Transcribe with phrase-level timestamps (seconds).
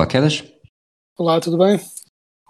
[0.00, 0.42] Olá, Quedas?
[1.18, 1.78] Olá, tudo bem?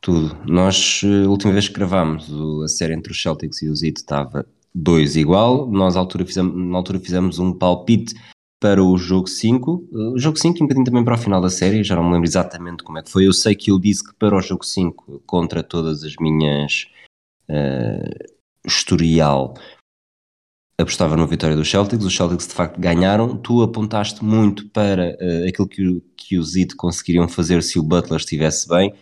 [0.00, 0.36] Tudo.
[0.46, 2.30] Nós, eh, a última vez que gravámos,
[2.62, 5.68] a série entre os Celtics e o Heat estava 2 igual.
[5.68, 8.14] Nós, à altura, fizemos, na altura, fizemos um palpite
[8.60, 9.88] para o jogo 5.
[9.92, 11.82] O jogo 5 e um bocadinho também para o final da série.
[11.82, 13.27] Já não me lembro exatamente como é que foi.
[13.27, 16.86] Eu sei que eu disse que para o jogo 5, contra todas as minhas
[17.48, 18.28] eh,
[18.64, 19.55] historial,
[20.80, 22.05] apostava na vitória dos Celtics.
[22.05, 23.36] Os Celtics de facto ganharam.
[23.36, 28.19] Tu apontaste muito para eh, aquilo que, que os Heat conseguiriam fazer se o Butler
[28.19, 28.95] estivesse bem.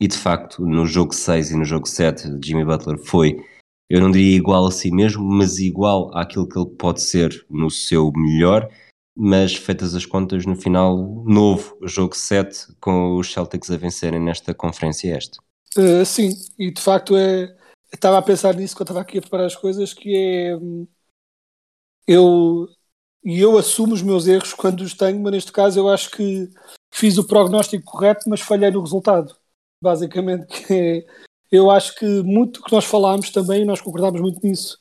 [0.00, 3.42] E de facto, no jogo 6 e no jogo 7, Jimmy Butler foi,
[3.88, 7.70] eu não diria igual a si mesmo, mas igual àquilo que ele pode ser no
[7.70, 8.68] seu melhor.
[9.18, 14.52] Mas feitas as contas, no final, novo jogo 7, com os Celtics a vencerem nesta
[14.52, 15.38] conferência este.
[15.76, 17.54] Uh, sim, e de facto é.
[17.92, 20.58] Estava a pensar nisso quando estava aqui a preparar as coisas, que é.
[22.06, 22.68] Eu.
[23.24, 26.48] E eu assumo os meus erros quando os tenho, mas neste caso eu acho que
[26.92, 29.34] fiz o prognóstico correto, mas falhei no resultado.
[29.82, 31.06] Basicamente, que é,
[31.50, 34.78] eu acho que muito que nós falámos também, nós concordámos muito nisso,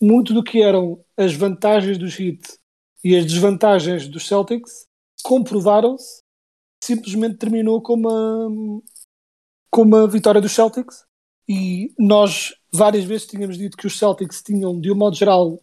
[0.00, 2.40] muito do que eram as vantagens dos Heat
[3.04, 4.86] e as desvantagens dos Celtics
[5.22, 6.22] comprovaram-se,
[6.82, 8.48] simplesmente terminou com uma,
[9.70, 11.04] com uma vitória dos Celtics
[11.48, 15.60] e nós várias vezes tínhamos dito que os Celtics tinham, de um modo geral,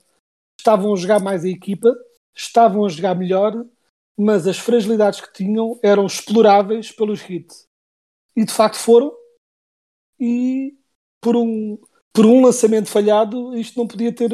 [0.60, 1.94] estavam a jogar mais a equipa,
[2.36, 3.54] estavam a jogar melhor,
[4.18, 7.48] mas as fragilidades que tinham eram exploráveis pelos Heat.
[8.36, 9.12] E de facto foram,
[10.20, 10.76] e
[11.22, 11.78] por um,
[12.14, 14.32] por um lançamento falhado, isto não podia ter,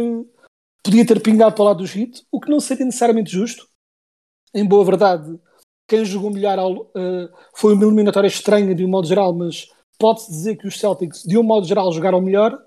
[0.83, 3.67] podia ter pingado para o lado dos Heat, o que não seria necessariamente justo.
[4.53, 5.39] Em boa verdade,
[5.87, 10.31] quem jogou melhor ao- eh, foi uma eliminatória estranha de um modo geral, mas pode-se
[10.31, 12.57] dizer que os Celtics, de um modo geral, jogaram melhor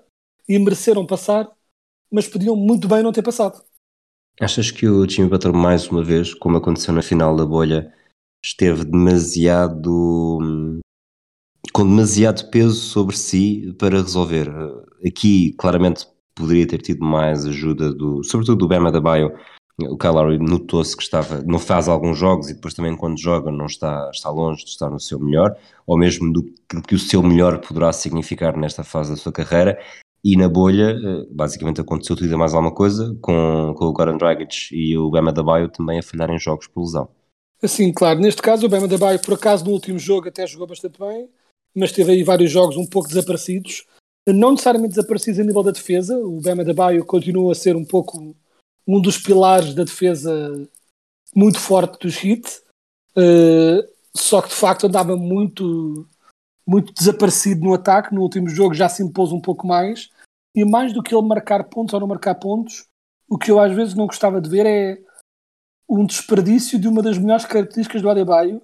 [0.47, 1.49] e mereceram passar,
[2.13, 3.59] mas podiam muito bem não ter passado.
[4.39, 7.91] Achas que o Jimmy Butler, mais uma vez, como aconteceu na final da bolha,
[8.43, 10.79] esteve demasiado.
[11.73, 14.47] com demasiado peso sobre si para resolver?
[15.05, 19.33] Aqui, claramente, poderia ter tido mais ajuda, do, sobretudo do Bama da Bio.
[19.79, 23.65] O Lowry notou-se que estava, não faz alguns jogos e depois também quando joga não
[23.65, 25.57] está, está longe de estar no seu melhor,
[25.87, 26.43] ou mesmo do
[26.87, 29.79] que o seu melhor poderá significar nesta fase da sua carreira.
[30.23, 34.17] E na bolha, eh, basicamente aconteceu tudo e mais alguma coisa, com, com o Goran
[34.17, 37.09] Dragic e o Bama da Bio também a falharem jogos por lesão.
[37.63, 40.67] Assim, claro, neste caso o Bema da Baio, por acaso, no último jogo até jogou
[40.67, 41.29] bastante bem,
[41.73, 43.85] mas teve aí vários jogos um pouco desaparecidos.
[44.27, 47.85] Não necessariamente desaparecidos a nível da defesa, o Bema da Baio continua a ser um
[47.85, 48.35] pouco
[48.85, 50.69] um dos pilares da defesa
[51.33, 52.61] muito forte dos Heat,
[53.15, 56.05] eh, só que de facto andava muito,
[56.67, 58.13] muito desaparecido no ataque.
[58.13, 60.09] No último jogo já se impôs um pouco mais,
[60.55, 62.85] e mais do que ele marcar pontos ou não marcar pontos,
[63.29, 65.01] o que eu às vezes não gostava de ver é
[65.89, 68.61] um desperdício de uma das melhores características do Adebayo,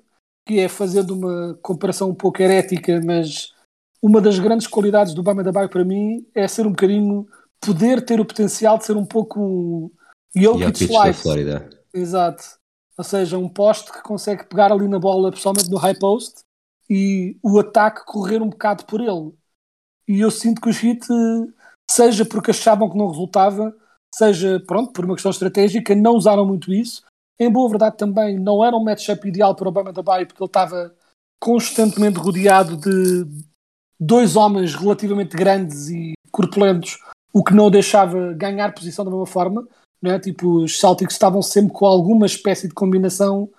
[0.47, 3.53] que é fazendo uma comparação um pouco herética, mas
[4.01, 7.27] uma das grandes qualidades do Bama Adebayo para mim é ser um bocadinho
[7.59, 9.91] poder ter o potencial de ser um pouco um
[10.35, 11.13] Jokic pitch da.
[11.13, 11.69] Flórida.
[11.93, 12.43] Exato.
[12.97, 16.41] Ou seja, um poste que consegue pegar ali na bola, principalmente no high post,
[16.89, 19.31] e o ataque correr um bocado por ele.
[20.07, 21.05] E eu sinto que os Heat,
[21.89, 23.75] seja porque achavam que não resultava,
[24.13, 27.03] seja, pronto, por uma questão estratégica, não usaram muito isso.
[27.39, 30.41] Em boa verdade também, não era um matchup ideal para o Obama da Baio, porque
[30.41, 30.93] ele estava
[31.39, 33.25] constantemente rodeado de
[33.99, 36.99] dois homens relativamente grandes e corpulentos,
[37.31, 39.67] o que não o deixava ganhar posição da mesma forma.
[40.01, 40.19] Não é?
[40.19, 43.49] Tipo, os Celtics estavam sempre com alguma espécie de combinação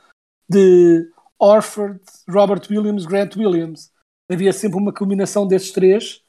[0.49, 1.09] de
[1.41, 1.99] Orford,
[2.29, 3.91] Robert Williams, Grant Williams.
[4.31, 6.23] Havia sempre uma combinação desses três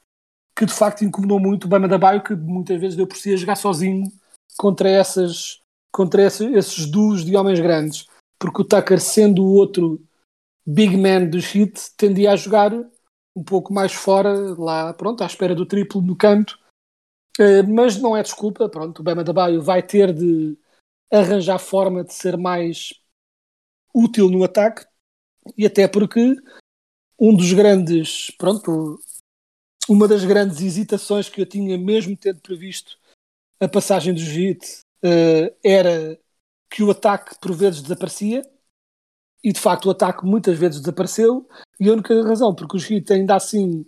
[0.56, 3.32] que de facto incomodou muito o Bama da Baio, que muitas vezes deu por si
[3.32, 4.04] a jogar sozinho
[4.58, 8.06] contra, essas, contra esses, esses duos de homens grandes.
[8.38, 10.02] Porque o Tucker, sendo o outro
[10.66, 12.72] big man dos Heat, tendia a jogar
[13.34, 16.58] um pouco mais fora, lá, pronto, à espera do triplo no canto.
[17.38, 20.58] Eh, mas não é desculpa, pronto, o Bema da Baio vai ter de
[21.10, 22.92] arranjar forma de ser mais
[23.94, 24.84] útil no ataque
[25.56, 26.36] e até porque
[27.18, 28.98] um dos grandes, pronto,
[29.88, 32.98] uma das grandes hesitações que eu tinha, mesmo tendo previsto
[33.60, 36.18] a passagem do Heat, uh, era
[36.70, 38.42] que o ataque por vezes desaparecia,
[39.44, 41.48] e de facto o ataque muitas vezes desapareceu,
[41.78, 43.84] e a única razão porque os Heat ainda assim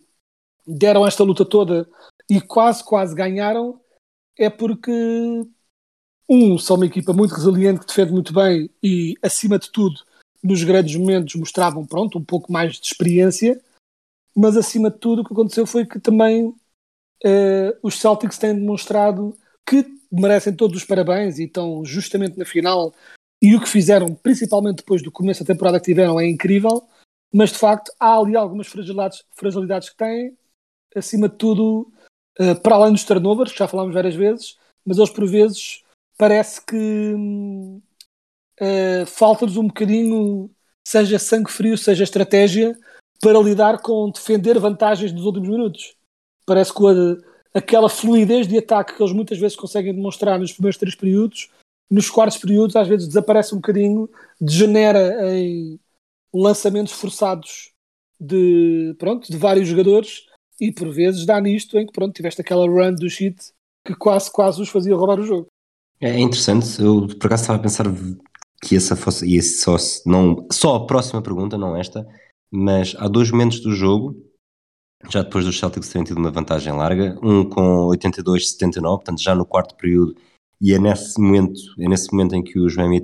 [0.66, 1.88] deram esta luta toda
[2.28, 3.80] e quase, quase ganharam,
[4.38, 4.90] é porque
[6.28, 10.00] um, são uma equipa muito resiliente que defende muito bem e, acima de tudo,
[10.44, 13.58] nos grandes momentos mostravam pronto, um pouco mais de experiência,
[14.36, 19.34] mas acima de tudo o que aconteceu foi que também uh, os Celtics têm demonstrado
[19.66, 22.92] que merecem todos os parabéns e estão justamente na final
[23.42, 26.86] e o que fizeram, principalmente depois do começo da temporada que tiveram, é incrível,
[27.32, 30.36] mas de facto há ali algumas fragilidades, fragilidades que têm,
[30.94, 31.90] acima de tudo,
[32.38, 35.82] uh, para além dos turnovers, que já falámos várias vezes, mas eles por vezes
[36.18, 37.14] parece que
[38.60, 40.50] uh, falta-lhes um bocadinho,
[40.86, 42.76] seja sangue frio, seja estratégia,
[43.20, 45.96] para lidar com defender vantagens nos últimos minutos.
[46.46, 50.76] Parece que a, aquela fluidez de ataque que eles muitas vezes conseguem demonstrar nos primeiros
[50.76, 51.48] três períodos,
[51.90, 54.10] nos quartos períodos às vezes desaparece um bocadinho,
[54.40, 55.78] degenera em
[56.32, 57.72] lançamentos forçados
[58.20, 60.26] de, pronto, de vários jogadores
[60.60, 63.36] e por vezes dá nisto em que pronto, tiveste aquela run do shit
[63.86, 65.46] que quase quase os fazia roubar o jogo.
[66.00, 67.86] É interessante, eu por acaso estava a pensar
[68.64, 69.76] que essa fosse, e só,
[70.06, 72.06] não, só a próxima pergunta, não esta,
[72.50, 74.16] mas há dois momentos do jogo,
[75.10, 79.44] já depois dos Celtics terem tido uma vantagem larga, um com 82-79, portanto já no
[79.44, 80.14] quarto período,
[80.60, 83.02] e é nesse momento, é nesse momento em que os Miami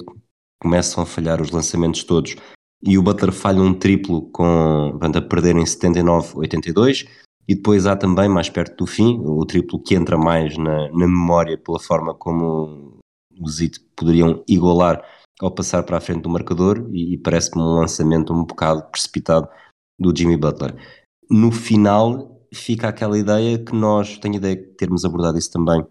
[0.63, 2.37] começam a falhar os lançamentos todos,
[2.83, 7.07] e o Butler falha um triplo com, portanto, a perder em 79-82,
[7.47, 11.07] e depois há também, mais perto do fim, o triplo que entra mais na, na
[11.07, 12.99] memória pela forma como
[13.39, 15.03] os Heat poderiam igualar
[15.41, 19.49] ao passar para a frente do marcador e, e parece-me um lançamento um bocado precipitado
[19.99, 20.75] do Jimmy Butler.
[21.31, 25.85] No final fica aquela ideia que nós, tenho ideia de termos abordado isso também,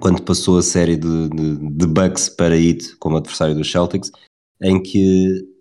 [0.00, 4.10] quando passou a série de, de, de Bucks para Heat como adversário dos Celtics,
[4.62, 5.54] em que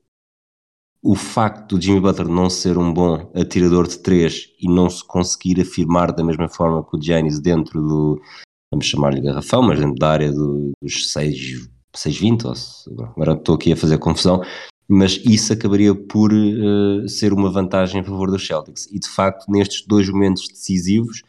[1.01, 5.03] o facto do Jimmy Butler não ser um bom atirador de três e não se
[5.06, 8.21] conseguir afirmar da mesma forma que o Giannis dentro do,
[8.71, 13.74] vamos chamar-lhe garrafão, mas dentro da área do, dos 6, 620, ou, agora estou aqui
[13.74, 14.42] a fazer confusão,
[14.88, 18.88] mas isso acabaria por uh, ser uma vantagem a favor dos Celtics.
[18.92, 21.22] E de facto, nestes dois momentos decisivos,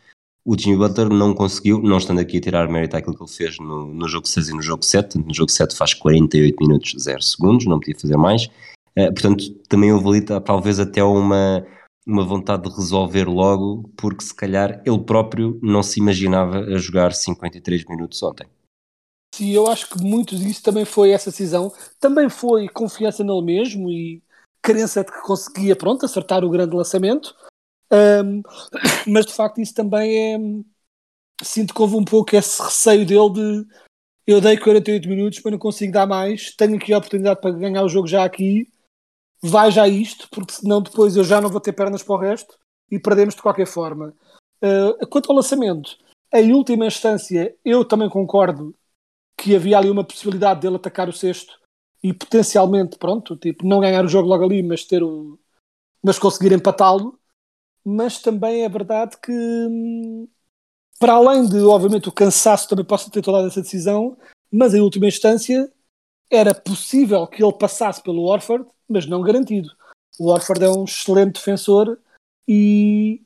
[0.44, 3.58] o Jimmy Butler não conseguiu, não estando aqui a tirar mérito àquilo que ele fez
[3.58, 7.22] no, no jogo 6 e no jogo 7, no jogo 7 faz 48 minutos 0
[7.22, 8.48] segundos, não podia fazer mais,
[8.96, 11.66] Uh, portanto, também houve ali talvez até uma,
[12.06, 17.12] uma vontade de resolver logo, porque se calhar ele próprio não se imaginava a jogar
[17.12, 18.46] 53 minutos ontem.
[19.34, 21.72] Sim, eu acho que muito disso também foi essa decisão.
[21.98, 24.22] Também foi confiança nele mesmo e
[24.62, 27.34] crença de que conseguia, pronto, acertar o grande lançamento.
[27.92, 28.42] Um,
[29.10, 30.38] mas de facto isso também é...
[31.42, 33.66] Sinto que houve um pouco esse receio dele de
[34.24, 36.54] eu dei 48 minutos, mas não consigo dar mais.
[36.54, 38.68] Tenho aqui a oportunidade para ganhar o jogo já aqui
[39.42, 42.56] vai já isto, porque senão depois eu já não vou ter pernas para o resto
[42.88, 44.14] e perdemos de qualquer forma.
[44.62, 45.98] Uh, quanto ao lançamento,
[46.32, 48.72] em última instância, eu também concordo
[49.36, 51.58] que havia ali uma possibilidade dele atacar o sexto
[52.02, 55.38] e potencialmente, pronto, tipo, não ganhar o jogo logo ali, mas ter o.
[56.02, 57.18] mas conseguir empatá-lo.
[57.84, 59.30] Mas também é verdade que,
[60.98, 64.16] para além de, obviamente, o cansaço também possa ter tomado essa decisão,
[64.50, 65.70] mas em última instância
[66.30, 69.68] era possível que ele passasse pelo Orford mas não garantido.
[70.18, 71.98] O Orford é um excelente defensor
[72.46, 73.22] e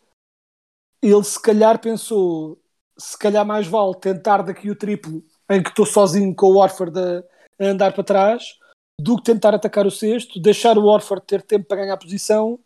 [1.02, 2.60] ele se calhar pensou
[2.96, 6.98] se calhar mais vale tentar daqui o triplo em que estou sozinho com o Orford
[6.98, 7.24] a,
[7.60, 8.58] a, andar para trás
[9.00, 12.58] do que tentar atacar o sexto, deixar o Orford ter tempo para ganhar posição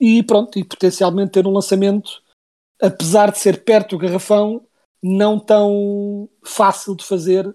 [0.00, 2.22] e pronto, e potencialmente ter um lançamento
[2.80, 4.66] apesar de ser perto do garrafão
[5.02, 7.54] não tão fácil de fazer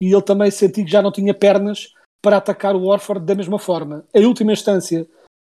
[0.00, 3.58] e ele também sentiu que já não tinha pernas para atacar o Warford da mesma
[3.58, 4.06] forma.
[4.14, 5.06] Em última instância,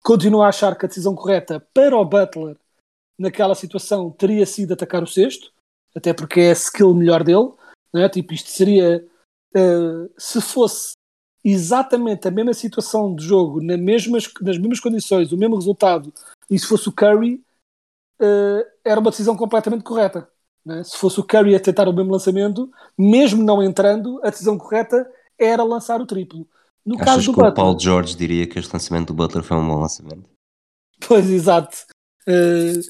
[0.03, 2.57] continuo a achar que a decisão correta para o Butler
[3.17, 5.51] naquela situação teria sido atacar o sexto,
[5.95, 7.51] até porque é a skill melhor dele.
[7.93, 8.09] Não é?
[8.09, 9.05] Tipo, isto seria
[9.55, 10.93] uh, se fosse
[11.43, 16.13] exatamente a mesma situação de jogo, na mesmas, nas mesmas condições, o mesmo resultado,
[16.49, 17.41] e se fosse o Curry,
[18.21, 20.29] uh, era uma decisão completamente correta.
[20.67, 20.83] É?
[20.83, 25.09] Se fosse o Curry a tentar o mesmo lançamento, mesmo não entrando, a decisão correta
[25.37, 26.47] era lançar o triplo.
[26.85, 29.43] No Achas caso do que Butler, o Paulo George diria que este lançamento do Butler
[29.43, 30.29] foi um bom lançamento?
[31.07, 31.77] Pois, exato.
[32.27, 32.81] Uh,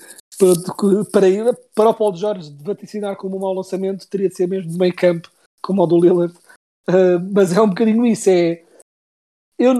[1.12, 4.78] para, para, o Paulo Jorge vaticinar como um mau lançamento teria de ser mesmo de
[4.78, 5.30] meio campo,
[5.62, 6.34] como o do Lillard.
[6.88, 8.30] Uh, mas é um bocadinho isso.
[8.30, 8.64] É,
[9.58, 9.74] eu,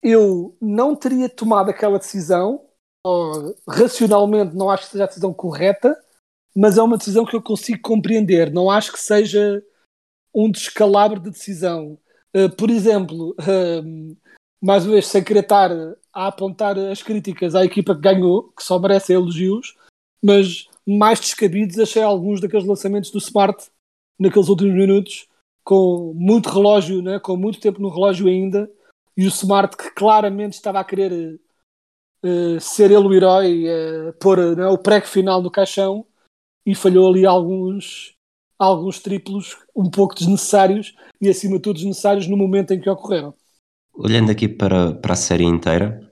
[0.00, 2.64] eu não teria tomado aquela decisão,
[3.68, 5.98] racionalmente não acho que seja a decisão correta,
[6.54, 8.52] mas é uma decisão que eu consigo compreender.
[8.52, 9.62] Não acho que seja
[10.32, 11.98] um descalabro de decisão.
[12.34, 14.16] Uh, por exemplo, uh,
[14.60, 15.72] mais uma vez, sem querer estar
[16.12, 19.76] a apontar as críticas à equipa que ganhou, que só merece elogios,
[20.22, 23.70] mas mais descabidos achei alguns daqueles lançamentos do Smart
[24.18, 25.28] naqueles últimos minutos,
[25.62, 28.70] com muito relógio, né, com muito tempo no relógio ainda,
[29.16, 31.38] e o Smart que claramente estava a querer
[32.24, 36.06] uh, ser ele o herói, uh, pôr né, o prego final no caixão,
[36.64, 38.14] e falhou ali alguns,
[38.58, 43.34] alguns triplos um pouco desnecessários e acima de tudo desnecessários no momento em que ocorreram.
[43.94, 46.10] Olhando aqui para, para a série inteira,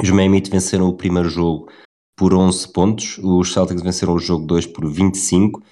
[0.00, 1.68] os Miami venceram o primeiro jogo
[2.16, 5.62] por 11 pontos, os Celtics venceram o jogo 2 por 25,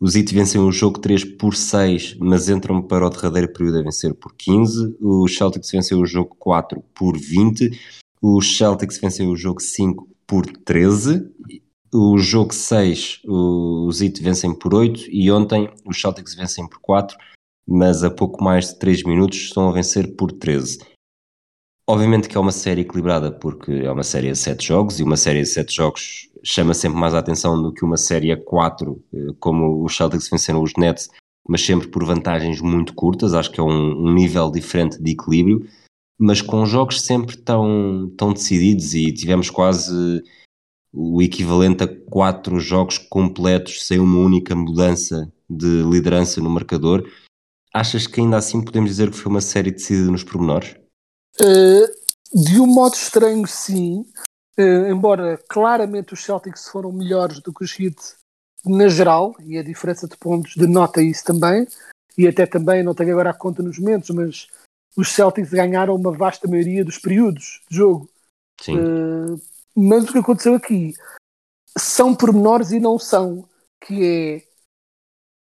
[0.00, 3.82] os Heat vencem o jogo 3 por 6, mas entram para o derradeiro período a
[3.82, 7.78] vencer por 15, os Celtics vencem o jogo 4 por 20,
[8.22, 11.30] os Celtics vencem o jogo 5 por 13,
[11.92, 17.16] o jogo 6 os Heat vencem por 8 e ontem os Celtics vencem por 4,
[17.68, 20.78] mas a pouco mais de 3 minutos estão a vencer por 13.
[21.90, 25.16] Obviamente que é uma série equilibrada porque é uma série a 7 jogos e uma
[25.16, 29.04] série a 7 jogos chama sempre mais a atenção do que uma série a 4,
[29.12, 31.08] eh, como os Celtics venceram os Nets,
[31.48, 33.34] mas sempre por vantagens muito curtas.
[33.34, 35.66] Acho que é um, um nível diferente de equilíbrio,
[36.16, 40.22] mas com jogos sempre tão, tão decididos e tivemos quase
[40.92, 47.04] o equivalente a quatro jogos completos sem uma única mudança de liderança no marcador.
[47.74, 50.79] Achas que ainda assim podemos dizer que foi uma série decidida nos pormenores?
[51.38, 52.00] Uh,
[52.32, 54.04] de um modo estranho, sim.
[54.58, 57.96] Uh, embora claramente os Celtics foram melhores do que os Heat
[58.64, 61.66] na geral, e a diferença de pontos denota isso também,
[62.16, 64.48] e até também, não tenho agora a conta nos momentos, mas
[64.96, 68.10] os Celtics ganharam uma vasta maioria dos períodos de jogo.
[68.60, 68.78] Sim.
[68.78, 69.40] Uh,
[69.74, 70.92] mas o que aconteceu aqui
[71.78, 73.48] são pormenores e não são,
[73.80, 74.44] que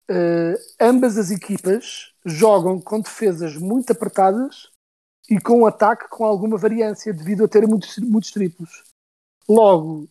[0.09, 4.71] é uh, ambas as equipas jogam com defesas muito apertadas
[5.31, 8.83] e com um ataque com alguma variância devido a ter muitos, muitos triplos.
[9.49, 10.09] Logo,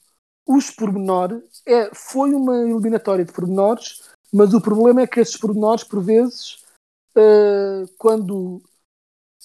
[0.48, 4.02] os pormenores é, foi uma eliminatória de pormenores,
[4.34, 6.64] mas o problema é que esses pormenores, por vezes,
[7.16, 8.62] uh, quando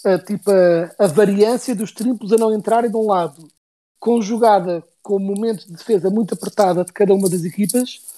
[0.04, 3.48] uh, tipo, a, a variância dos triplos a não entrarem de um lado
[3.98, 8.14] conjugada com um momento de defesa muito apertada de cada uma das equipas,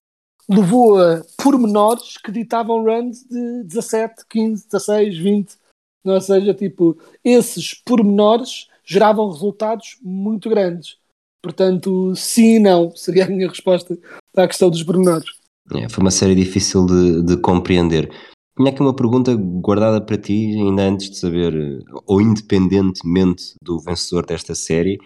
[0.49, 5.66] levou a pormenores que ditavam runs de 17, 15, 16, 20.
[6.13, 10.97] Ou seja, tipo, esses pormenores geravam resultados muito grandes.
[11.43, 13.99] Portanto, sim e não seria a minha resposta
[14.37, 15.27] à questão dos pormenores.
[15.75, 18.11] É, foi uma série difícil de, de compreender.
[18.57, 24.25] Tinha aqui uma pergunta guardada para ti, ainda antes de saber, ou independentemente do vencedor
[24.25, 24.99] desta série,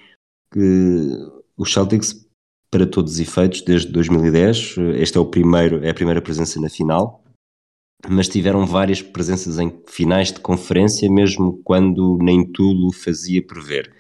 [0.53, 1.09] que
[1.57, 2.27] os Celtics,
[2.71, 6.69] para todos os efeitos, desde 2010, este é o primeiro, é a primeira presença na
[6.69, 7.25] final,
[8.09, 13.95] mas tiveram várias presenças em finais de conferência, mesmo quando nem tudo fazia prever.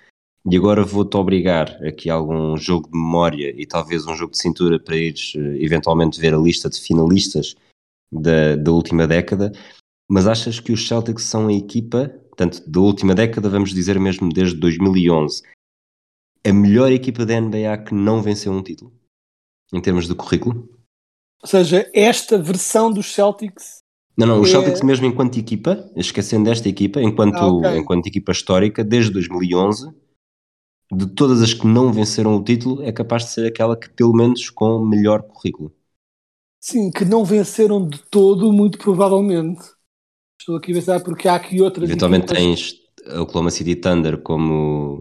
[0.48, 4.38] E agora vou-te obrigar aqui a algum jogo de memória e talvez um jogo de
[4.38, 7.54] cintura para ires eh, eventualmente ver a lista de finalistas
[8.10, 9.52] da, da última década.
[10.08, 14.32] Mas achas que os Celtics são a equipa, tanto da última década, vamos dizer mesmo
[14.32, 15.42] desde 2011,
[16.44, 18.92] a melhor equipa da NBA que não venceu um título,
[19.72, 20.68] em termos de currículo?
[21.42, 23.80] Ou seja, esta versão dos Celtics.
[24.20, 27.78] Não, não, os Celtics, mesmo enquanto equipa, esquecendo desta equipa, enquanto, ah, okay.
[27.78, 29.90] enquanto equipa histórica, desde 2011,
[30.92, 34.12] de todas as que não venceram o título, é capaz de ser aquela que, pelo
[34.12, 35.72] menos, com melhor currículo.
[36.60, 39.62] Sim, que não venceram de todo, muito provavelmente.
[40.38, 41.88] Estou aqui a pensar porque há aqui outras.
[41.88, 42.38] Eventualmente equipas...
[42.38, 42.74] tens
[43.06, 45.00] a Oklahoma City Thunder como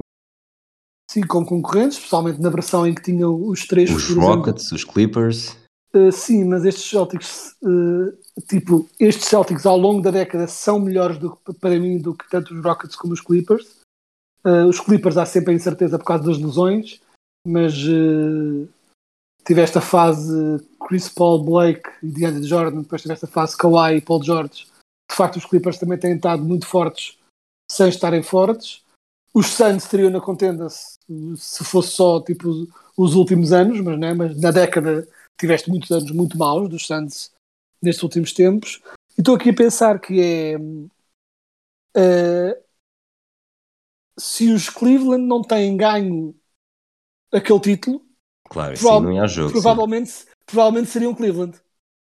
[1.12, 3.90] Sim, com concorrentes, especialmente na versão em que tinham os três.
[3.90, 4.76] Os Rockets, exemplo.
[4.76, 5.58] os Clippers.
[5.94, 8.16] Uh, sim, mas estes Celtics, uh,
[8.48, 12.54] tipo, estes Celtics ao longo da década são melhores do, para mim do que tanto
[12.54, 13.80] os Rockets como os Clippers.
[14.46, 17.02] Uh, os Clippers há sempre a incerteza por causa das lesões,
[17.46, 17.74] mas
[19.46, 20.34] tiveste a fase
[20.88, 24.68] Chris Paul, Blake e DeAndre Jordan, depois tiveste a fase Kawhi e Paul George.
[25.10, 27.18] De facto, os Clippers também têm estado muito fortes
[27.72, 28.84] sem estarem fortes.
[29.34, 32.68] Os Suns teriam na contenda se fosse só tipo
[32.98, 35.08] os últimos anos, mas, né, mas na década
[35.40, 37.32] tiveste muitos anos muito maus dos Suns
[37.82, 38.82] nestes últimos tempos.
[39.18, 40.58] E estou aqui a pensar que é
[41.98, 42.64] uh,
[44.18, 46.36] se os Cleveland não têm ganho
[47.32, 48.06] aquele título,
[48.50, 51.60] claro, prova não jogo, provavelmente, provavelmente seriam Cleveland.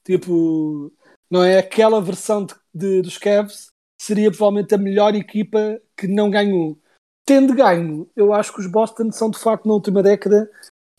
[0.04, 0.92] Tipo,
[1.30, 3.68] não é aquela versão de, de, dos Cavs
[4.02, 6.80] seria provavelmente a melhor equipa que não ganhou
[7.30, 10.50] tendo ganho, eu acho que os Boston são de facto na última década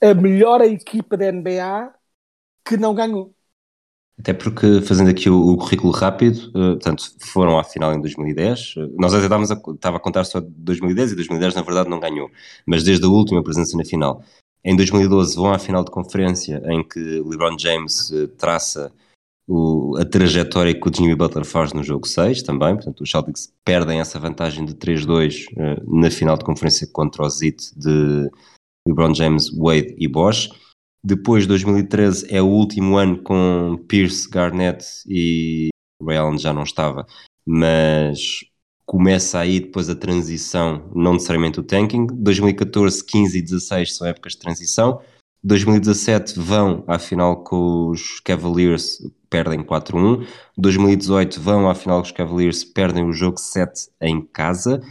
[0.01, 1.93] a melhor equipa da NBA
[2.65, 3.35] que não ganhou.
[4.21, 8.77] Até porque, fazendo aqui o, o currículo rápido, uh, portanto, foram à final em 2010.
[8.77, 11.99] Uh, nós até estávamos a, estava a contar só 2010 e 2010, na verdade, não
[11.99, 12.31] ganhou.
[12.67, 14.23] Mas desde a última presença na final.
[14.63, 18.93] Em 2012 vão à final de conferência em que LeBron James uh, traça
[19.49, 22.75] o, a trajetória que o Jimmy Butler faz no jogo 6 também.
[22.75, 25.47] Portanto, os Celtics perdem essa vantagem de 3-2
[25.89, 28.31] na final de conferência contra o Zit de
[28.87, 30.51] LeBron James, Wade e Bosch.
[31.03, 35.69] Depois, 2013 é o último ano com Pierce, Garnett e
[36.03, 37.07] Ray Allen já não estava,
[37.47, 38.41] mas
[38.85, 42.07] começa aí depois a transição, não necessariamente o tanking.
[42.07, 45.01] 2014, 15 e 16 são épocas de transição.
[45.43, 48.99] 2017 vão à final com os Cavaliers,
[49.31, 50.27] perdem 4-1.
[50.59, 54.83] 2018 vão à final com os Cavaliers, perdem o jogo 7 em casa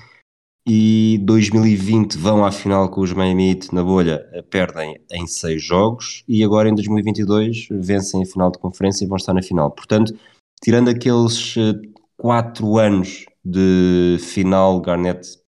[0.71, 6.23] e 2020 vão à final com os Miami Heat na bolha, perdem em seis jogos
[6.27, 9.71] e agora em 2022 vencem a final de conferência e vão estar na final.
[9.71, 10.13] Portanto,
[10.61, 11.73] tirando aqueles eh,
[12.15, 15.39] quatro anos de final Garnett,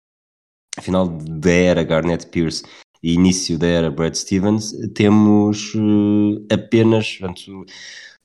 [0.80, 2.64] final da era Garnett Pierce
[3.02, 7.66] e início da era Brad Stevens, temos eh, apenas portanto,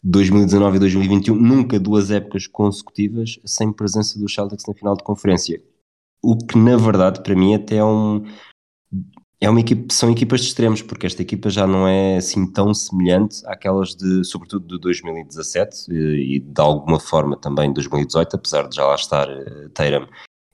[0.02, 5.62] 2019 e 2021, nunca duas épocas consecutivas sem presença dos Celtics na final de conferência
[6.32, 8.24] o que na verdade para mim até é um
[9.40, 12.74] é uma equipe, são equipas de extremos, porque esta equipa já não é assim tão
[12.74, 18.68] semelhante àquelas de, sobretudo de 2017 e, e de alguma forma também de 2018, apesar
[18.68, 20.08] de já lá estar uh, Tatum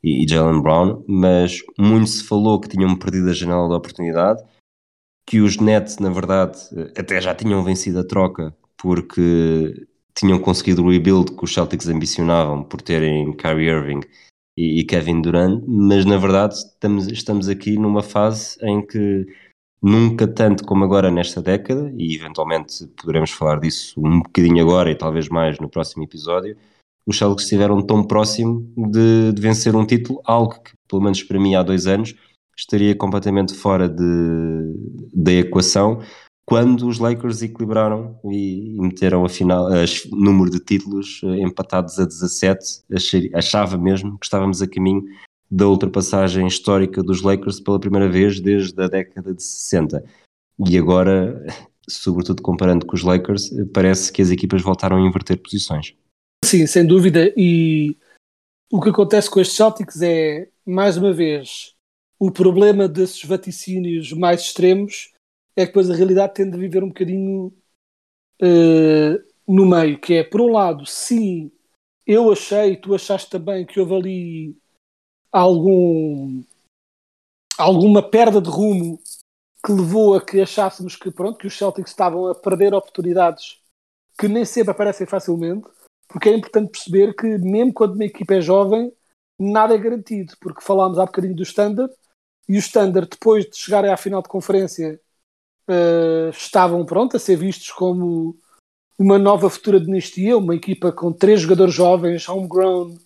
[0.04, 4.44] e, e Jalen Brown, mas muito se falou que tinham perdido a janela da oportunidade,
[5.26, 10.84] que os Nets, na verdade, eh, até já tinham vencido a troca porque tinham conseguido
[10.84, 14.02] o rebuild que os Celtics ambicionavam por terem Kyrie Irving
[14.58, 19.26] e, Kevin Durant, mas na verdade estamos, estamos aqui numa fase em que
[19.82, 24.96] nunca tanto como agora nesta década, e eventualmente poderemos falar disso um bocadinho agora e
[24.96, 26.56] talvez mais no próximo episódio,
[27.06, 31.40] os Celtics estiveram tão próximo de, de, vencer um título, algo que, pelo menos para
[31.40, 32.14] mim, há dois anos,
[32.56, 34.04] estaria completamente fora de,
[35.14, 36.00] da equação,
[36.46, 42.06] quando os Lakers equilibraram e, meteram a final, a número de títulos eh, empatados a
[42.06, 42.84] 17,
[43.34, 45.04] achava mesmo que estávamos a caminho
[45.50, 50.04] da ultrapassagem histórica dos Lakers pela primeira vez desde a década de 60.
[50.68, 51.46] E agora,
[51.88, 55.94] sobretudo comparando com os Lakers, parece que as equipas voltaram a inverter posições.
[56.46, 57.34] Sim, sem dúvida.
[57.36, 57.98] E
[58.72, 61.76] o que acontece com estes Celtics é, mais uma vez,
[62.18, 65.11] o problema desses vaticínios mais extremos
[65.56, 67.54] é que depois a realidade tende a viver um bocadinho
[68.42, 71.52] uh, no meio, que é, por um lado, sim,
[72.06, 74.58] eu achei, tu achaste também que houve ali
[75.32, 76.44] algum
[77.58, 79.00] alguma perda de rumo
[79.64, 83.62] que levou a que achássemos que pronto, que os Celtics estavam a perder oportunidades
[84.18, 85.68] que nem sempre aparecem facilmente,
[86.08, 88.92] porque é importante perceber que mesmo quando uma equipa é jovem,
[89.40, 91.94] nada é garantido, porque falámos há bocadinho do Standard,
[92.50, 95.00] e o Standard, depois de chegarem à final de conferência
[95.70, 98.38] uh, estavam pronto, a ser vistos como
[98.98, 102.98] uma nova futura dinastia, uma equipa com três jogadores jovens, homegrown,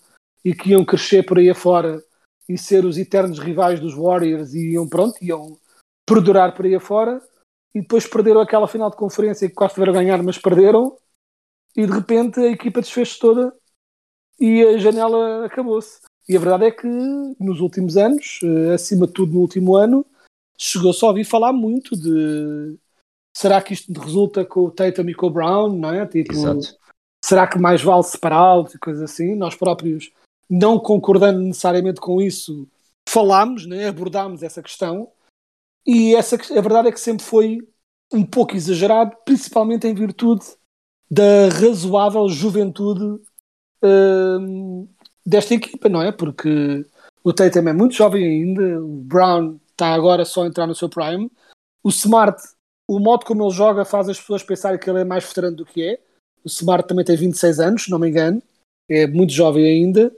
[0.43, 2.03] e que iam crescer por aí afora
[2.47, 5.57] e ser os eternos rivais dos Warriors e iam, pronto, iam
[6.05, 7.21] perdurar por aí afora.
[7.73, 10.95] E depois perderam aquela final de conferência que quase tiveram a ganhar, mas perderam.
[11.75, 13.53] E de repente a equipa desfez-se toda
[14.39, 15.99] e a janela acabou-se.
[16.27, 20.05] E a verdade é que nos últimos anos, eh, acima de tudo no último ano,
[20.57, 22.77] chegou só a ouvir falar muito de
[23.35, 26.05] será que isto resulta com o Tatum e com o Brown, não é?
[26.05, 26.77] Tipo, Exato.
[27.23, 29.35] será que mais vale separá-los e coisas assim?
[29.35, 30.11] Nós próprios,
[30.49, 32.67] não concordando necessariamente com isso,
[33.07, 33.87] falámos, né?
[33.87, 35.11] abordámos essa questão
[35.85, 37.59] e essa, a verdade é que sempre foi
[38.11, 40.45] um pouco exagerado, principalmente em virtude
[41.09, 43.21] da razoável juventude
[43.83, 44.87] hum,
[45.25, 46.11] desta equipa, não é?
[46.11, 46.85] Porque
[47.23, 50.89] o Tatum é muito jovem ainda, o Brown está agora só a entrar no seu
[50.89, 51.29] prime.
[51.83, 52.41] O Smart,
[52.87, 55.65] o modo como ele joga faz as pessoas pensarem que ele é mais veterano do
[55.65, 55.99] que é.
[56.43, 58.41] O Smart também tem 26 anos, se não me engano,
[58.89, 60.15] é muito jovem ainda.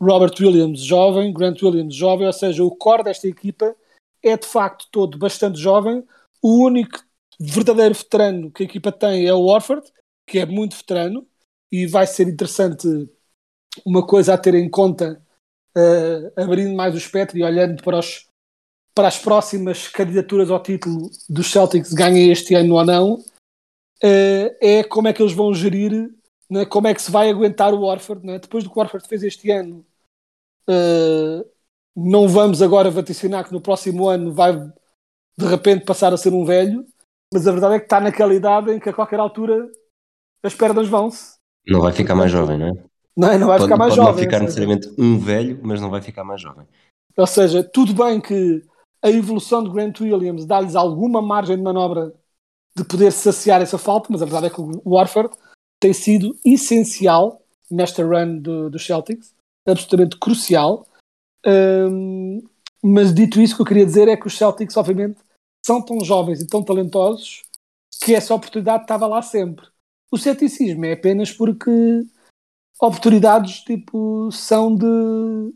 [0.00, 3.76] Robert Williams, jovem, Grant Williams, jovem, ou seja, o core desta equipa
[4.22, 6.06] é de facto todo bastante jovem.
[6.42, 6.98] O único
[7.38, 9.86] verdadeiro veterano que a equipa tem é o Warford,
[10.26, 11.26] que é muito veterano,
[11.70, 12.86] e vai ser interessante
[13.84, 15.22] uma coisa a ter em conta,
[15.76, 18.29] uh, abrindo mais o espectro e olhando para os
[18.94, 24.82] para as próximas candidaturas ao título dos Celtics, ganhem este ano ou não, uh, é
[24.84, 26.10] como é que eles vão gerir,
[26.50, 28.26] né, como é que se vai aguentar o Warford.
[28.26, 28.38] Né?
[28.38, 29.84] Depois do que o Warford fez este ano,
[30.68, 31.48] uh,
[31.96, 36.44] não vamos agora vaticinar que no próximo ano vai de repente passar a ser um
[36.44, 36.84] velho,
[37.32, 39.70] mas a verdade é que está naquela idade em que a qualquer altura
[40.42, 41.38] as pernas vão-se.
[41.66, 42.72] Não vai ficar mais jovem, não é?
[43.16, 43.38] Não, é?
[43.38, 44.14] não vai pode, ficar mais pode jovem.
[44.14, 46.66] não ficar necessariamente um velho, mas não vai ficar mais jovem.
[47.16, 48.62] Ou seja, tudo bem que
[49.02, 52.14] a evolução de Grant Williams dá-lhes alguma margem de manobra
[52.76, 55.34] de poder saciar essa falta, mas a verdade é que o Warford
[55.80, 59.34] tem sido essencial nesta run do, do Celtics,
[59.66, 60.86] absolutamente crucial.
[61.46, 62.42] Hum,
[62.82, 65.20] mas dito isso, o que eu queria dizer é que os Celtics, obviamente,
[65.64, 67.42] são tão jovens e tão talentosos
[68.02, 69.66] que essa oportunidade estava lá sempre.
[70.10, 71.70] O ceticismo é apenas porque
[72.80, 75.54] oportunidades tipo são de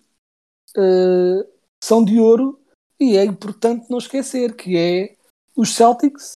[0.77, 1.47] eh,
[1.83, 2.61] são de ouro
[2.99, 5.17] e é importante não esquecer que é
[5.57, 6.33] os Celtics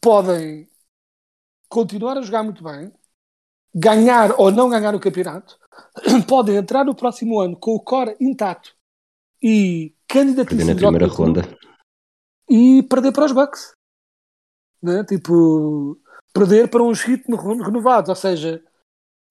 [0.00, 0.68] podem
[1.68, 2.92] continuar a jogar muito bem,
[3.74, 5.58] ganhar ou não ganhar o campeonato,
[6.26, 8.74] podem entrar no próximo ano com o core intacto
[9.42, 11.42] e Perder candidatíssimos na primeira ronda.
[12.48, 13.72] e perder para os Bucks.
[14.82, 15.04] Né?
[15.04, 16.00] Tipo,
[16.32, 18.08] perder para uns hits renovados.
[18.08, 18.62] Ou seja,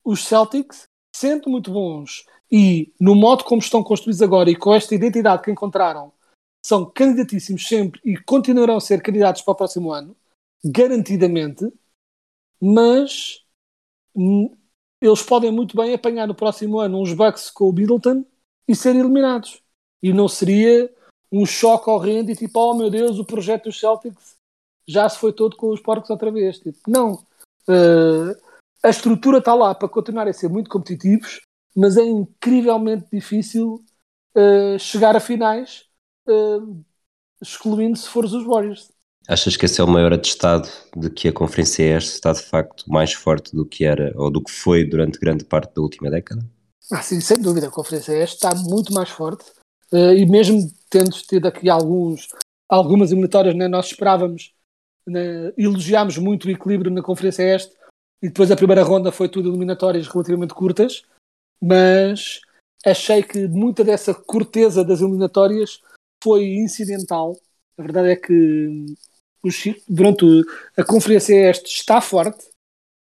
[0.04, 4.94] os Celtics, sendo muito bons e no modo como estão construídos agora e com esta
[4.94, 6.12] identidade que encontraram,
[6.68, 10.14] são candidatíssimos sempre e continuarão a ser candidatos para o próximo ano,
[10.62, 11.64] garantidamente,
[12.60, 13.42] mas
[14.14, 14.54] hum,
[15.00, 18.22] eles podem muito bem apanhar no próximo ano uns Bucks com o Middleton
[18.68, 19.62] e serem eliminados.
[20.02, 20.94] E não seria
[21.32, 24.36] um choque horrendo e tipo, oh meu Deus, o projeto dos Celtics
[24.86, 26.58] já se foi todo com os porcos outra vez.
[26.58, 27.24] Tipo, não.
[27.66, 28.36] Eh,
[28.82, 31.40] a estrutura está lá para continuar a ser muito competitivos,
[31.74, 33.82] mas é incrivelmente difícil
[34.34, 35.87] eh, chegar a finais,
[36.28, 36.60] eh,
[37.40, 38.90] excluindo se fores os Warriors.
[39.28, 42.84] Achas que esse é o maior atestado de que a Conferência Este está de facto
[42.88, 46.42] mais forte do que era ou do que foi durante grande parte da última década?
[46.90, 49.44] Ah, sim, sem dúvida, a Conferência Este está muito mais forte
[49.92, 52.28] eh, e mesmo tendo tido aqui alguns,
[52.68, 54.54] algumas eliminatórias, né, nós esperávamos,
[55.06, 57.76] né, elogiámos muito o equilíbrio na Conferência Este
[58.22, 61.02] e depois a primeira ronda foi tudo eliminatórias relativamente curtas,
[61.62, 62.40] mas
[62.84, 65.82] achei que muita dessa corteza das eliminatórias
[66.22, 67.36] foi incidental.
[67.76, 68.86] A verdade é que
[69.88, 70.44] durante o-
[70.76, 72.44] a Conferência Este está forte,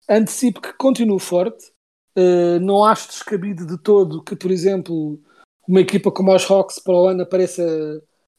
[0.08, 1.72] antecipo que continue forte.
[2.18, 5.20] Uh, não acho descabido de todo que, por exemplo,
[5.68, 7.62] uma equipa como os Hawks para o ano apareça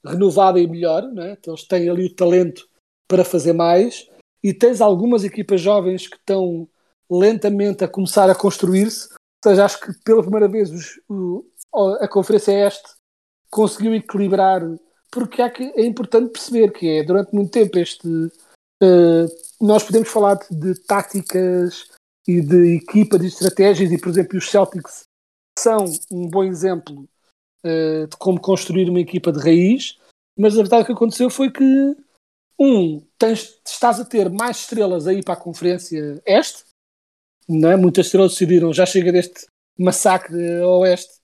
[0.03, 1.33] renovada e melhor, não é?
[1.33, 2.67] Então, eles têm ali o talento
[3.07, 4.07] para fazer mais
[4.43, 6.67] e tens algumas equipas jovens que estão
[7.09, 9.09] lentamente a começar a construir-se.
[9.45, 11.45] Ou seja, acho que pela primeira vez os- o-
[11.99, 12.96] a Conferência Este
[13.49, 14.61] conseguiu equilibrar,
[15.11, 19.27] porque que, é importante perceber que é durante muito tempo este uh,
[19.61, 21.89] nós podemos falar de, de táticas
[22.27, 25.05] e de equipa, de estratégias, e por exemplo os Celtics
[25.57, 27.07] são um bom exemplo
[27.65, 29.97] uh, de como construir uma equipa de raiz,
[30.37, 31.95] mas a verdade que aconteceu foi que
[32.59, 36.63] um, tens, estás a ter mais estrelas aí para a conferência este,
[37.47, 37.77] não é?
[37.77, 41.16] muitas estrelas decidiram, já chega deste massacre a oeste,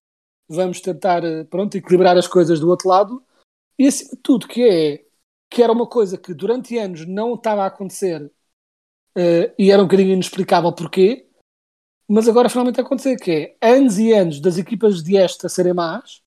[0.47, 3.23] vamos tentar uh, pronto, equilibrar as coisas do outro lado,
[3.77, 5.05] e acima de tudo que é
[5.49, 9.85] que era uma coisa que durante anos não estava a acontecer uh, e era um
[9.85, 11.27] bocadinho inexplicável porquê,
[12.07, 15.49] mas agora finalmente a acontecer, que é anos e anos das equipas de este a
[15.49, 16.21] serem más,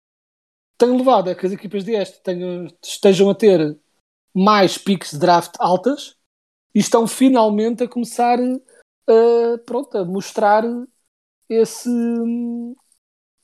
[0.79, 3.79] tem levado a que as equipas de este tenham, estejam a ter
[4.35, 6.17] mais piques de draft altas
[6.75, 10.63] e estão finalmente a começar a, pronto, a mostrar
[11.49, 11.89] esse,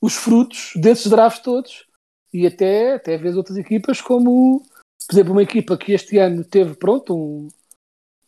[0.02, 1.86] os frutos desses drafts todos
[2.32, 4.62] e até, até vês outras equipas como
[5.06, 7.48] por exemplo, uma equipa que este ano teve, pronto, um,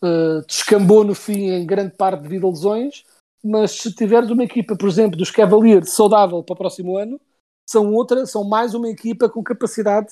[0.03, 3.05] uh, descambou no fim em grande parte devido a lesões,
[3.43, 7.21] mas se tiveres uma equipa, por exemplo, dos Cavaliers saudável para o próximo ano,
[7.69, 10.09] são outra, são mais uma equipa com capacidade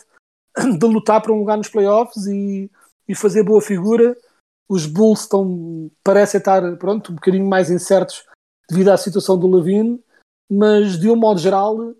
[0.78, 2.70] de lutar para um lugar nos playoffs e,
[3.08, 4.16] e fazer boa figura.
[4.68, 8.24] Os Bulls estão, parecem estar, pronto, um bocadinho mais incertos
[8.70, 10.02] devido à situação do Levine,
[10.52, 11.94] mas de um modo geral,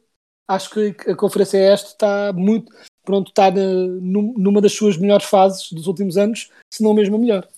[0.47, 2.71] acho que a Conferência Este está muito,
[3.03, 7.49] pronto, está numa das suas melhores fases dos últimos anos, se não mesmo a melhor.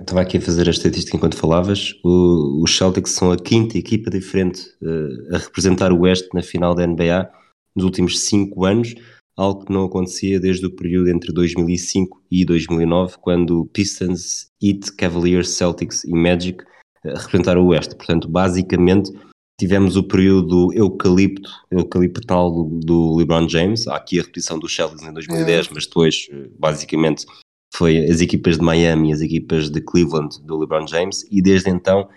[0.00, 1.94] Estava aqui a fazer a estatística enquanto falavas.
[2.02, 6.74] O, os Celtics são a quinta equipa diferente uh, a representar o Oeste na final
[6.74, 7.30] da NBA
[7.74, 8.94] nos últimos cinco anos,
[9.36, 15.50] algo que não acontecia desde o período entre 2005 e 2009, quando Pistons, Heat, Cavaliers,
[15.50, 17.94] Celtics e Magic uh, representaram o Oeste.
[17.94, 19.12] Portanto, basicamente,
[19.58, 23.88] tivemos o período eucalipto, eucaliptal do, do LeBron James.
[23.88, 25.70] Há aqui a repetição dos Celtics em 2010, é.
[25.72, 27.26] mas depois, basicamente,
[27.74, 31.26] foi as equipas de Miami e as equipas de Cleveland do LeBron James.
[31.30, 32.08] E desde então,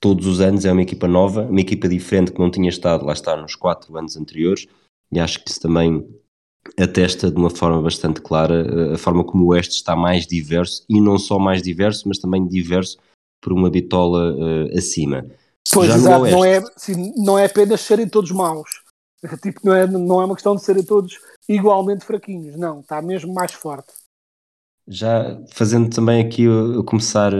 [0.00, 3.12] todos os anos é uma equipa nova, uma equipa diferente que não tinha estado, lá
[3.12, 4.66] está, nos quatro anos anteriores.
[5.12, 6.06] E acho que isso também
[6.78, 11.00] atesta de uma forma bastante clara a forma como o Oeste está mais diverso e
[11.00, 12.98] não só mais diverso, mas também diverso
[13.40, 15.24] por uma bitola uh, acima.
[15.72, 18.68] Pois, exato, não, é, sim, não é apenas serem todos maus.
[19.42, 23.32] Tipo, não é, não é uma questão de serem todos igualmente fraquinhos, não, está mesmo
[23.32, 23.92] mais forte.
[24.88, 27.32] Já fazendo também aqui eu começar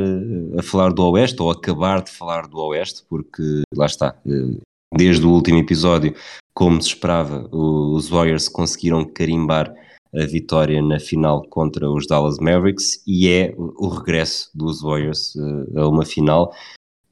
[0.59, 4.59] a falar do Oeste, ou acabar de falar do Oeste, porque lá está, eh,
[4.97, 6.13] desde o último episódio,
[6.53, 9.73] como se esperava, os Warriors conseguiram carimbar
[10.15, 15.81] a vitória na final contra os Dallas Mavericks e é o regresso dos Warriors eh,
[15.81, 16.53] a uma final.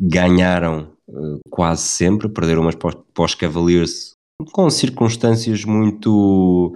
[0.00, 0.93] Ganharam eh,
[1.50, 2.76] quase sempre, perderam umas
[3.14, 4.14] pós Cavaliers
[4.52, 6.74] com circunstâncias muito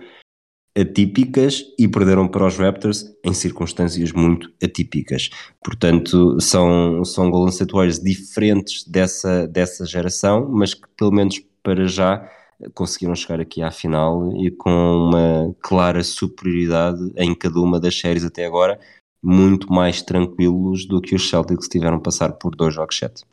[0.77, 5.29] atípicas e perderam para os Raptors em circunstâncias muito atípicas.
[5.63, 11.87] Portanto, são, são Golden State Warriors diferentes dessa, dessa geração, mas que pelo menos para
[11.87, 12.31] já
[12.75, 18.25] conseguiram chegar aqui à final e com uma clara superioridade em cada uma das séries
[18.25, 18.79] até agora,
[19.23, 23.25] muito mais tranquilos do que os Celtics tiveram passar por dois jogos 7.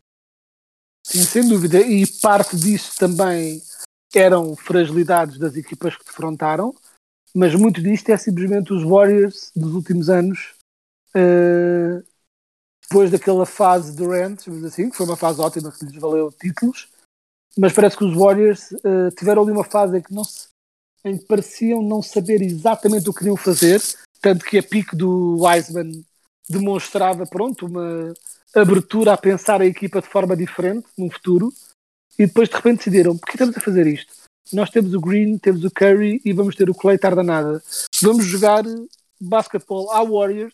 [1.07, 3.61] Sim, sem dúvida, e parte disso também
[4.15, 6.73] eram fragilidades das equipas que defrontaram,
[7.33, 10.55] mas muito disto é simplesmente os Warriors dos últimos anos,
[11.15, 12.03] uh,
[12.81, 16.89] depois daquela fase de Durant, assim, que foi uma fase ótima que lhes valeu títulos,
[17.55, 20.47] mas parece que os Warriors uh, tiveram ali uma fase em que, não se,
[21.03, 23.79] em que pareciam não saber exatamente o que queriam fazer,
[24.21, 26.03] tanto que a pique do Wiseman
[26.49, 28.13] demonstrava pronto uma
[28.55, 31.51] abertura a pensar a equipa de forma diferente no futuro
[32.17, 34.25] e depois de repente decidiram, por que estamos a fazer isto?
[34.53, 37.63] nós temos o Green, temos o Curry e vamos ter o Clay tarda nada.
[38.01, 38.63] Vamos jogar
[39.19, 40.53] basquetebol à Warriors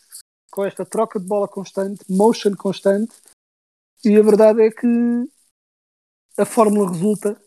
[0.50, 3.14] com esta troca de bola constante, motion constante
[4.04, 4.88] e a verdade é que
[6.38, 7.40] a fórmula resulta.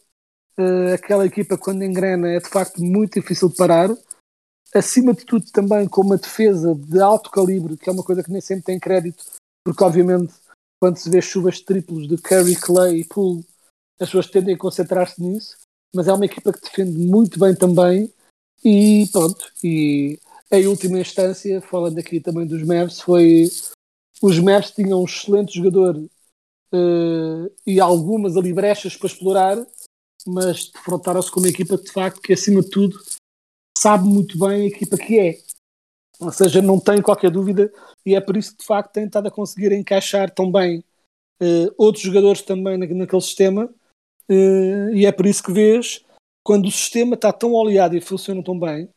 [0.56, 3.88] Uh, aquela equipa quando engrena é de facto muito difícil de parar.
[4.74, 8.30] Acima de tudo também com uma defesa de alto calibre, que é uma coisa que
[8.30, 9.24] nem sempre tem crédito,
[9.64, 10.34] porque obviamente
[10.80, 13.46] quando se vê chuvas triplos de Curry, Clay e Poole,
[14.00, 15.56] as pessoas tendem a concentrar-se nisso
[15.94, 18.12] mas é uma equipa que defende muito bem também
[18.64, 20.18] e pronto, e
[20.50, 23.48] em última instância, falando aqui também dos Mavs, foi
[24.20, 29.66] os Mavs tinham um excelente jogador uh, e algumas ali brechas para explorar,
[30.26, 32.98] mas defrontaram-se com uma equipa de facto que acima de tudo
[33.84, 35.38] sabe muito bem a equipa que é.
[36.20, 37.72] Ou seja, não tenho qualquer dúvida
[38.06, 40.82] e é por isso que de facto tem estado a conseguir encaixar tão bem
[41.42, 43.68] uh, outros jogadores também na, naquele sistema
[44.28, 46.04] Uh, e é por isso que vês,
[46.42, 48.88] quando o sistema está tão oleado e funciona tão bem,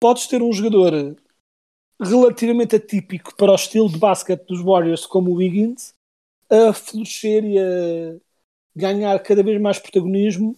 [0.00, 1.16] podes ter um jogador
[2.00, 5.92] relativamente atípico para o estilo de basquete dos Warriors, como o Wiggins,
[6.48, 8.16] a florescer e a
[8.76, 10.56] ganhar cada vez mais protagonismo.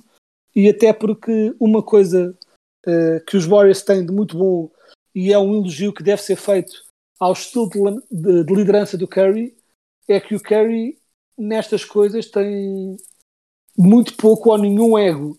[0.55, 2.37] E até porque uma coisa
[2.89, 4.71] uh, que os Warriors têm de muito bom
[5.15, 6.73] e é um elogio que deve ser feito
[7.21, 9.57] ao estilo de, de, de liderança do Curry
[10.09, 10.99] é que o Curry
[11.37, 12.97] nestas coisas tem
[13.77, 15.39] muito pouco ou nenhum ego.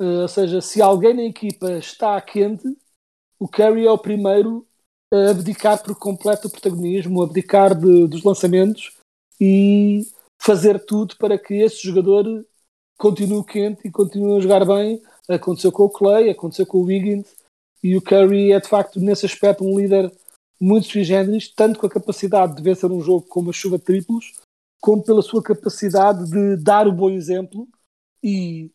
[0.00, 2.66] Uh, ou seja, se alguém na equipa está quente,
[3.38, 4.66] o Curry é o primeiro
[5.12, 8.96] a abdicar por completo o protagonismo, abdicar de, dos lançamentos
[9.40, 10.06] e
[10.40, 12.46] fazer tudo para que esse jogador
[12.96, 15.02] continue quente e continue a jogar bem.
[15.30, 17.36] Aconteceu com o Clay, aconteceu com o Wiggins
[17.82, 20.12] e o Curry é de facto nesse aspecto um líder
[20.60, 23.84] muito sui generis, tanto com a capacidade de vencer um jogo com uma chuva de
[23.84, 24.32] triplos,
[24.80, 27.66] como pela sua capacidade de dar o bom exemplo.
[28.22, 28.70] E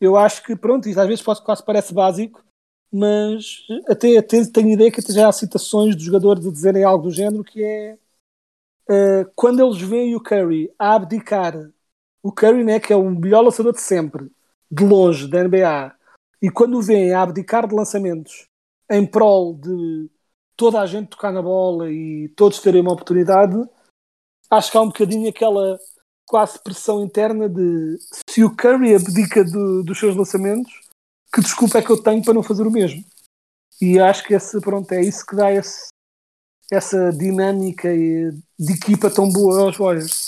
[0.00, 2.44] eu acho que, pronto, isso às vezes quase parece básico,
[2.92, 7.04] mas até, até tenho ideia que até já há citações dos jogadores de dizerem algo
[7.04, 7.98] do género que é
[8.88, 11.70] uh, quando eles veem o Curry a abdicar,
[12.22, 14.30] o Curry né, que é o melhor lançador de sempre,
[14.70, 15.94] de longe, da NBA,
[16.42, 18.46] e quando o a abdicar de lançamentos
[18.90, 20.10] em prol de
[20.56, 23.56] toda a gente tocar na bola e todos terem uma oportunidade,
[24.50, 25.78] acho que há um bocadinho aquela
[26.26, 27.98] quase pressão interna de
[28.28, 30.72] se o Curry abdica do, dos seus lançamentos,
[31.32, 33.04] que desculpa é que eu tenho para não fazer o mesmo.
[33.80, 35.88] E acho que esse, pronto, é isso que dá esse,
[36.72, 40.25] essa dinâmica de equipa tão boa aos Warriors.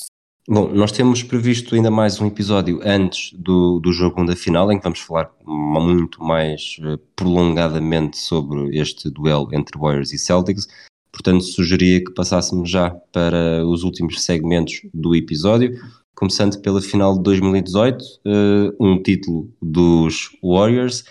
[0.50, 4.78] Bom, nós temos previsto ainda mais um episódio antes do, do jogo da final, em
[4.78, 10.66] que vamos falar muito mais eh, prolongadamente sobre este duelo entre Warriors e Celtics.
[11.12, 15.78] Portanto, sugeria que passássemos já para os últimos segmentos do episódio,
[16.14, 21.04] começando pela final de 2018, uh, eh, um título dos Warriors,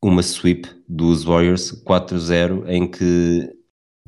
[0.00, 3.52] uma sweep dos Warriors 4-0, em que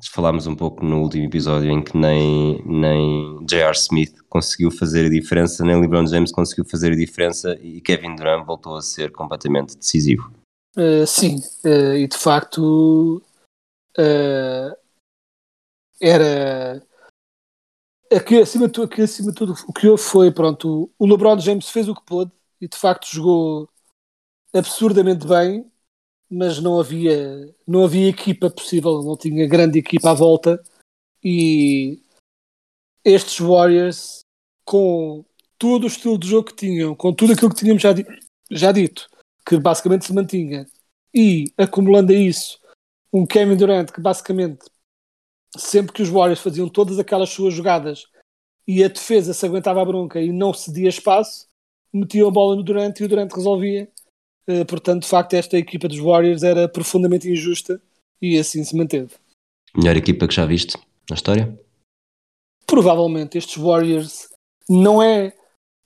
[0.04, 3.76] falámos um pouco no último episódio, em que nem, nem J.R.
[3.76, 8.44] Smith conseguiu fazer a diferença, nem LeBron James conseguiu fazer a diferença e Kevin Durant
[8.44, 10.30] voltou a ser completamente decisivo.
[10.76, 13.22] Uh, sim, uh, e de facto
[13.98, 14.76] uh,
[15.98, 16.82] era
[18.12, 21.70] aqui acima, de tudo, acima de tudo o que houve foi pronto, o LeBron James
[21.70, 22.30] fez o que pôde
[22.60, 23.68] e de facto jogou
[24.54, 25.70] absurdamente bem,
[26.30, 30.62] mas não havia não havia equipa possível, não tinha grande equipa à volta
[31.22, 32.00] e
[33.04, 34.20] estes Warriors
[34.64, 35.24] com
[35.58, 38.04] todo o estilo de jogo que tinham, com tudo aquilo que tínhamos já, di
[38.50, 39.08] já dito,
[39.46, 40.66] que basicamente se mantinha,
[41.14, 42.60] e acumulando a isso
[43.12, 44.66] um Kevin Durant que basicamente
[45.56, 48.04] sempre que os Warriors faziam todas aquelas suas jogadas
[48.66, 51.46] e a defesa se aguentava a bronca e não cedia espaço,
[51.92, 53.90] metiam a bola no Durant e o Durant resolvia.
[54.48, 57.80] Uh, portanto, de facto, esta equipa dos Warriors era profundamente injusta
[58.20, 59.10] e assim se manteve.
[59.76, 60.78] Melhor equipa que já viste
[61.10, 61.58] na história?
[62.66, 64.28] Provavelmente estes Warriors
[64.68, 65.32] não é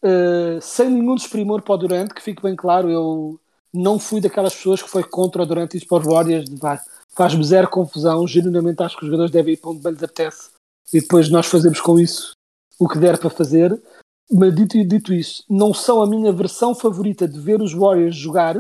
[0.05, 3.41] uh, sem nenhum desprimor para o Durant, que fique bem claro, eu
[3.73, 6.49] não fui daquelas pessoas que foi contra o Durant e para os Warriors,
[7.17, 10.51] faz-me zero confusão, genuinamente acho que os jogadores devem ir para onde bem lhes apetece
[10.93, 12.33] e depois nós fazemos com isso
[12.79, 13.81] o que der para fazer.
[14.33, 18.57] Mas dito, dito isso, não são a minha versão favorita de ver os Warriors jogar.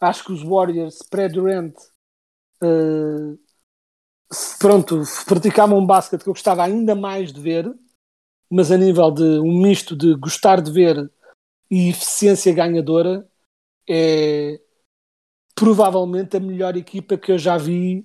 [0.00, 1.74] Acho que os Warriors pré-Durant
[2.62, 3.38] uh,
[4.58, 7.72] pronto, praticavam um basquete que eu gostava ainda mais de ver
[8.54, 11.10] mas a nível de um misto de gostar de ver
[11.70, 13.26] e eficiência ganhadora,
[13.88, 14.60] é
[15.54, 18.04] provavelmente a melhor equipa que eu já vi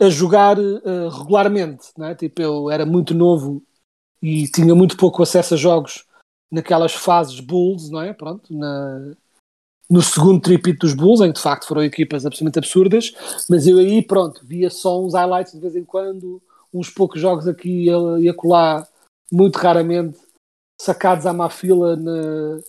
[0.00, 1.88] a jogar uh, regularmente.
[1.98, 2.14] Né?
[2.14, 3.62] Tipo, eu era muito novo
[4.22, 6.06] e tinha muito pouco acesso a jogos
[6.54, 8.12] naquelas fases Bulls, não é?
[8.12, 9.14] Pronto, na,
[9.90, 13.12] no segundo tripito dos Bulls, em que de facto foram equipas absolutamente absurdas,
[13.50, 16.40] mas eu aí, pronto, via só uns highlights de vez em quando,
[16.72, 17.86] uns poucos jogos aqui
[18.20, 18.86] e acolá
[19.32, 20.18] muito raramente
[20.80, 22.60] sacados à má fila na,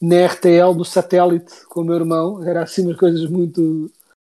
[0.00, 2.42] na RTL, no satélite, com o meu irmão.
[2.42, 3.90] Era assim umas coisas muito,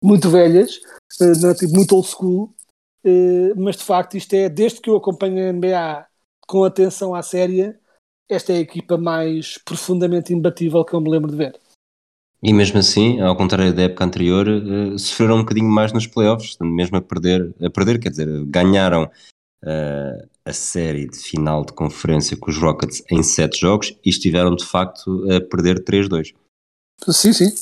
[0.04, 0.80] muito velhas,
[1.22, 2.54] uh, tipo, muito old school.
[3.06, 6.08] Uh, mas de facto, isto é, desde que eu acompanho a NBA
[6.48, 7.76] com atenção à série,
[8.30, 11.60] esta é a equipa mais profundamente imbatível que eu me lembro de ver.
[12.42, 16.56] E mesmo assim, ao contrário da época anterior, uh, sofreram um bocadinho mais nos playoffs,
[16.62, 19.10] mesmo a perder, a perder, quer dizer, ganharam
[19.64, 24.56] uh, a série de final de conferência com os Rockets em sete jogos e estiveram
[24.56, 26.34] de facto a perder 3-2.
[27.10, 27.54] Sim, sim.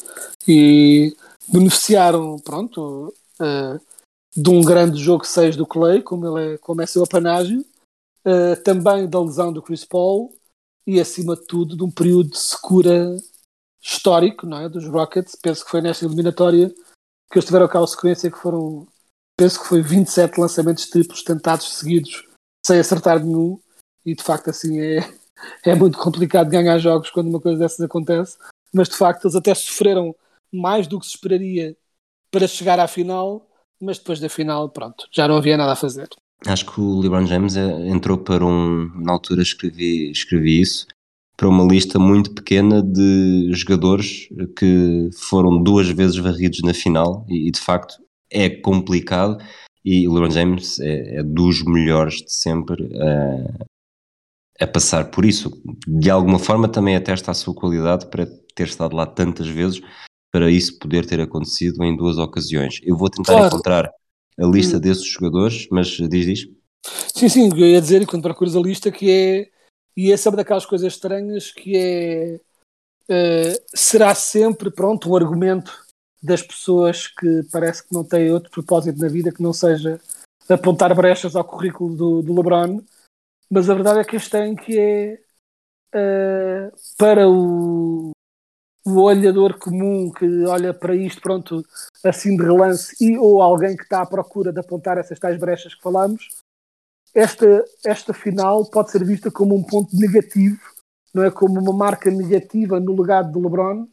[0.47, 1.15] E
[1.47, 3.79] beneficiaram, pronto, uh,
[4.35, 7.65] de um grande jogo 6 do Clay, como, ele é, como é seu apanágio,
[8.25, 10.33] uh, também da lesão do Chris Paul
[10.85, 13.15] e, acima de tudo, de um período de secura
[13.81, 15.35] histórico não é, dos Rockets.
[15.35, 16.69] Penso que foi nesta eliminatória
[17.31, 18.87] que eles tiveram aquela sequência que foram,
[19.37, 22.27] penso que foi 27 lançamentos triplos tentados seguidos
[22.65, 23.59] sem acertar nenhum,
[24.03, 24.99] e de facto assim é,
[25.63, 28.37] é muito complicado ganhar jogos quando uma coisa dessas acontece,
[28.73, 30.15] mas de facto eles até sofreram
[30.51, 31.77] mais do que se esperaria
[32.31, 33.47] para chegar à final,
[33.79, 36.09] mas depois da final, pronto, já não havia nada a fazer.
[36.45, 40.85] Acho que o LeBron James eh, entrou para um, na altura escrevi, escrevi isso,
[41.37, 47.47] para uma lista muito pequena de jogadores que foram duas vezes varridos na final e,
[47.47, 47.95] e de facto
[48.31, 49.37] é complicado
[49.83, 55.51] e o LeBron James é, é dos melhores de sempre a, a, passar por isso.
[55.87, 59.81] De alguma forma também atesta a sua qualidade para ter estado lá tantas vezes
[60.31, 62.79] para isso poder ter acontecido em duas ocasiões.
[62.83, 63.47] Eu vou tentar claro.
[63.47, 63.91] encontrar
[64.37, 64.79] a lista hum.
[64.79, 66.49] desses jogadores, mas diz, diz.
[67.13, 69.49] Sim, sim, eu ia dizer, quando procuras a lista, que é,
[69.97, 72.39] e é sempre daquelas coisas estranhas, que é,
[73.09, 75.85] uh, será sempre, pronto, um argumento
[76.21, 79.99] das pessoas que parece que não têm outro propósito na vida que não seja
[80.49, 82.81] apontar brechas ao currículo do, do LeBron,
[83.49, 85.21] mas a verdade é que este tem que é
[85.93, 88.11] uh, para o,
[88.85, 91.65] o olhador comum que olha para isto, pronto,
[92.03, 95.73] assim de relance, e ou alguém que está à procura de apontar essas tais brechas
[95.73, 96.29] que falamos,
[97.13, 100.59] esta, esta final pode ser vista como um ponto negativo,
[101.13, 103.87] não é como uma marca negativa no legado do LeBron,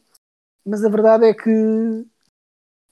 [0.65, 2.05] mas a verdade é que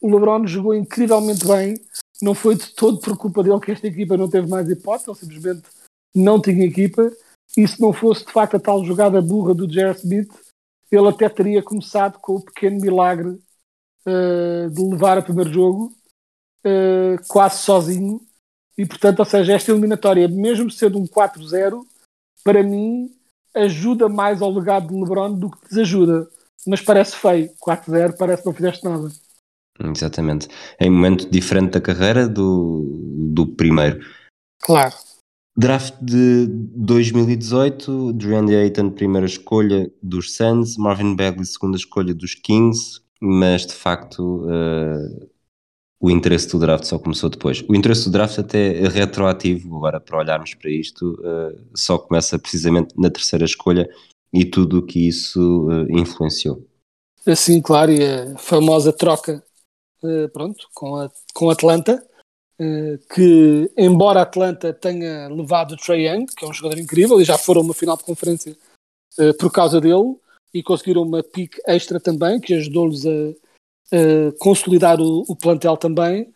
[0.01, 1.75] o LeBron jogou incrivelmente bem.
[2.21, 5.19] Não foi de todo por culpa dele que esta equipa não teve mais hipótese, ele
[5.19, 5.63] simplesmente
[6.15, 7.11] não tinha equipa.
[7.57, 10.31] E se não fosse de facto a tal jogada burra do Jerry Smith,
[10.91, 13.39] ele até teria começado com o pequeno milagre
[14.05, 15.93] uh, de levar o primeiro jogo
[16.65, 18.21] uh, quase sozinho.
[18.77, 21.81] E portanto, ou seja, esta eliminatória, mesmo sendo um 4-0,
[22.43, 23.13] para mim
[23.53, 26.29] ajuda mais ao legado de LeBron do que desajuda.
[26.65, 27.49] Mas parece feio.
[27.59, 29.09] 4-0 parece que não fizeste nada.
[29.79, 30.47] Exatamente.
[30.79, 32.85] Em um momento diferente da carreira do,
[33.33, 33.99] do primeiro.
[34.61, 34.93] Claro.
[35.57, 43.01] Draft de 2018, DeAndre Ayton, primeira escolha dos Suns, Marvin Bagley, segunda escolha dos Kings,
[43.19, 45.29] mas de facto uh,
[45.99, 47.63] o interesse do draft só começou depois.
[47.67, 52.39] O interesse do draft até é retroativo, agora para olharmos para isto, uh, só começa
[52.39, 53.89] precisamente na terceira escolha
[54.33, 56.65] e tudo o que isso uh, influenciou.
[57.27, 59.43] Assim, claro, e a famosa troca,
[60.33, 62.03] pronto, com a, com Atlanta,
[63.13, 67.37] que embora Atlanta tenha levado o Trae Young, que é um jogador incrível, e já
[67.37, 68.55] foram uma final de conferência
[69.39, 70.15] por causa dele,
[70.53, 73.29] e conseguiram uma pick extra também, que ajudou-lhes a,
[73.95, 76.31] a, consolidar o, o, plantel também,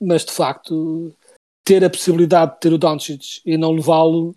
[0.00, 1.14] mas de facto
[1.64, 4.34] ter a possibilidade de ter o Doncic e não levá-lo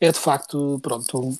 [0.00, 1.38] é de facto pronto, um,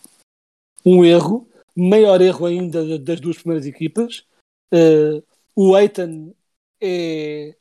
[0.85, 4.27] um, erro, maior erro ainda das duas primeiras equipas.
[4.73, 5.23] Uh,
[5.55, 6.33] o Eitan
[6.81, 7.55] é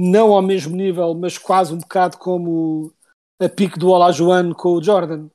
[0.00, 2.90] não ao mesmo nível, mas quase um bocado como
[3.38, 5.28] a pique do Olajuwon com o Jordan,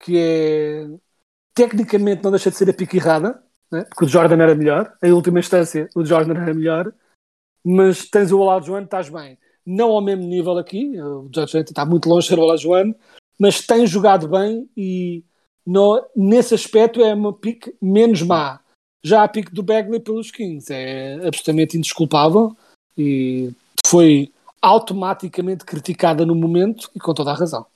[0.00, 0.88] que é
[1.54, 3.40] tecnicamente não deixa de ser a pique errada,
[3.70, 3.84] né?
[3.84, 6.92] porque o Jordan era melhor, em última instância o Jordan era melhor,
[7.64, 9.38] mas tens o Olajuwon, estás bem.
[9.64, 12.94] Não ao mesmo nível aqui, o Jordan está muito longe de ser o Olajuwon,
[13.38, 15.22] mas tem jogado bem e
[15.64, 18.60] no, nesse aspecto é uma pique menos má.
[19.00, 22.56] Já a pique do Bagley pelos Kings é absolutamente indesculpável
[22.96, 23.52] e
[23.90, 27.66] foi automaticamente criticada no momento e com toda a razão.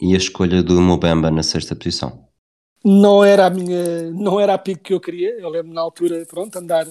[0.00, 2.30] E a escolha do Mobamba na sexta posição?
[2.84, 5.38] não era a minha, não era a pique que eu queria.
[5.38, 6.86] Eu lembro na altura, pronto, andar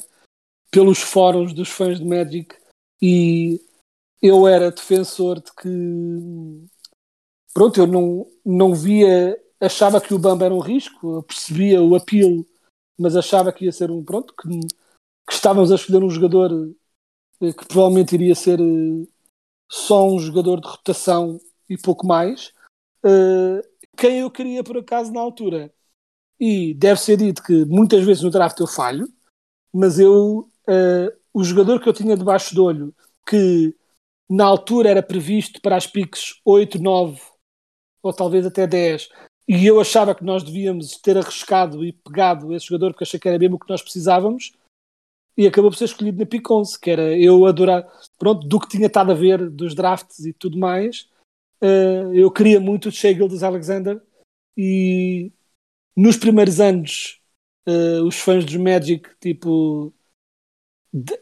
[0.71, 2.55] pelos fóruns dos fãs de Magic
[3.01, 3.59] e
[4.21, 6.67] eu era defensor de que
[7.53, 12.45] pronto, eu não, não via, achava que o Bamba era um risco, percebia o apelo,
[12.97, 14.47] mas achava que ia ser um pronto, que,
[15.27, 16.51] que estávamos a escolher um jogador
[17.39, 19.07] que provavelmente iria ser eh,
[19.69, 22.51] só um jogador de rotação e pouco mais.
[23.03, 23.61] Uh,
[23.95, 25.73] quem eu queria por acaso na altura
[26.39, 29.07] e deve ser dito que muitas vezes no draft eu falho,
[29.73, 30.49] mas eu,
[31.33, 32.95] o jogador que eu tinha debaixo do olho,
[33.27, 33.75] que
[34.29, 37.19] na altura era previsto para as piques 8, 9
[38.01, 39.09] ou talvez até 10,
[39.47, 43.27] e eu achava que nós devíamos ter arriscado e pegado esse jogador porque achei que
[43.27, 44.53] era mesmo o que nós precisávamos,
[45.39, 47.87] e acabou por ser escolhido na 11, que era eu adorar,
[48.17, 51.07] pronto, do que tinha estado a ver dos drafts e tudo mais,
[51.63, 54.01] uh, eu queria muito o Shea Gildas Alexander,
[54.57, 55.31] e
[55.95, 57.21] nos primeiros anos,
[57.65, 59.93] uh, os fãs dos Magic, tipo,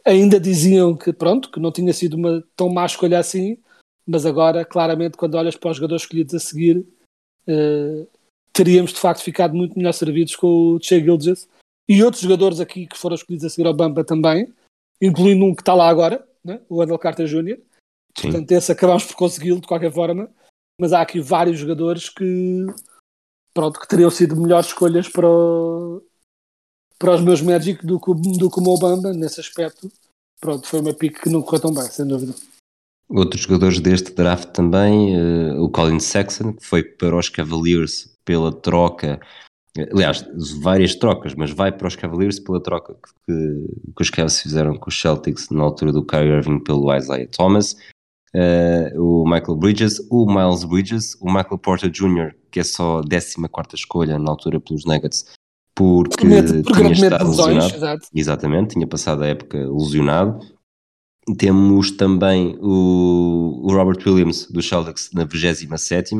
[0.03, 3.59] ainda diziam que, pronto, que não tinha sido uma tão má escolha assim,
[4.03, 8.07] mas agora, claramente, quando olhas para os jogadores escolhidos a seguir, uh,
[8.51, 11.47] teríamos de facto ficado muito melhor servidos com o Che Gilgis
[11.87, 14.53] e outros jogadores aqui que foram escolhidos a seguir ao Bamba também,
[15.01, 16.61] incluindo um que está lá agora, né?
[16.69, 17.57] o Wendell Carter Jr.
[18.17, 18.31] Sim.
[18.31, 20.29] Portanto, esse acabamos por consegui-lo de qualquer forma,
[20.79, 22.65] mas há aqui vários jogadores que
[23.53, 26.03] pronto, que teriam sido melhores escolhas para, o,
[26.99, 29.91] para os meus Magic do que, do que o Mobamba nesse aspecto.
[30.39, 32.35] Pronto, foi uma pique que não correu tão bem, sem dúvida.
[33.09, 38.51] Outros jogadores deste draft também, uh, o Colin Sexton, que foi para os Cavaliers pela
[38.51, 39.19] troca,
[39.91, 40.25] aliás,
[40.61, 43.33] várias trocas, mas vai para os Cavaliers pela troca que,
[43.95, 47.75] que os Cavs fizeram com os Celtics na altura do Kyrie Irving pelo Isaiah Thomas
[48.35, 53.75] uh, o Michael Bridges, o Miles Bridges, o Michael Porter Jr., que é só 14
[53.75, 55.25] escolha na altura pelos Nuggets,
[55.75, 56.25] porque
[56.63, 57.75] por tinha estado lesionado.
[57.75, 58.07] Exato.
[58.13, 60.39] Exatamente, tinha passado a época lesionado.
[61.37, 66.15] Temos também o, o Robert Williams do Celtics na 27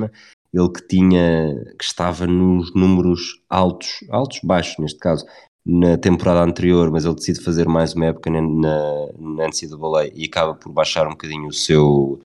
[0.53, 5.25] ele que tinha que estava nos números altos, altos baixos neste caso,
[5.65, 10.25] na temporada anterior, mas ele decide fazer mais uma época na, na, na NCAA e
[10.25, 12.19] acaba por baixar um bocadinho o seu,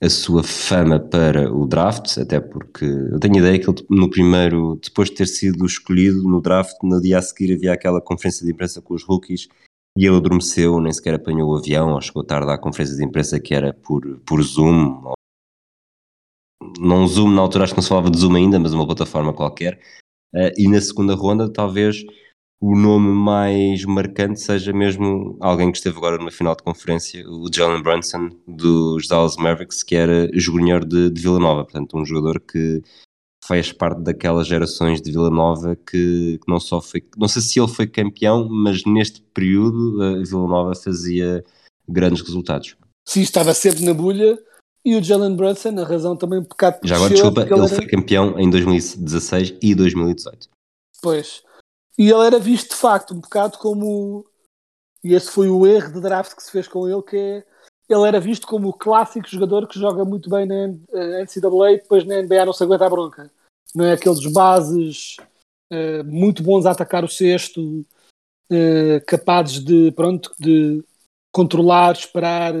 [0.00, 4.08] a sua fama para o draft, até porque eu tenho a ideia que ele no
[4.08, 8.46] primeiro, depois de ter sido escolhido no draft, no dia a seguir havia aquela conferência
[8.46, 9.48] de imprensa com os rookies
[9.96, 13.40] e ele adormeceu, nem sequer apanhou o avião, ou chegou tarde à conferência de imprensa
[13.40, 15.12] que era por, por Zoom,
[16.78, 19.32] não Zoom na altura acho que não se falava de Zoom ainda, mas uma plataforma
[19.32, 19.80] qualquer,
[20.34, 22.04] uh, e na segunda ronda talvez
[22.60, 27.52] o nome mais marcante seja mesmo alguém que esteve agora numa final de conferência, o
[27.52, 32.38] Jalen Brunson dos Dallas Mavericks, que era júnior de, de Vila Nova, portanto um jogador
[32.38, 32.80] que
[33.44, 37.58] fez parte daquelas gerações de Vila Nova que, que, não só foi, não sei se
[37.58, 41.44] ele foi campeão, mas neste período a Vila Nova fazia
[41.88, 42.76] grandes resultados.
[43.04, 44.38] Sim, estava sempre na bulha
[44.84, 47.86] e o Jalen Brunson, a razão também um bocado Já agora, desculpa, ele, ele foi
[47.86, 50.48] campeão em 2016 e 2018.
[51.00, 51.42] Pois,
[51.98, 54.26] e ele era visto de facto um bocado como.
[55.04, 57.44] E esse foi o erro de draft que se fez com ele, que é.
[57.88, 62.04] Ele era visto como o clássico jogador que joga muito bem na NCAA e depois
[62.04, 63.30] na NBA não se aguenta a bronca.
[63.74, 65.16] Não é aqueles bases
[65.70, 67.84] uh, muito bons a atacar o cesto,
[68.54, 70.84] eh, capazes de, pronto, de
[71.32, 72.52] controlar, esperar,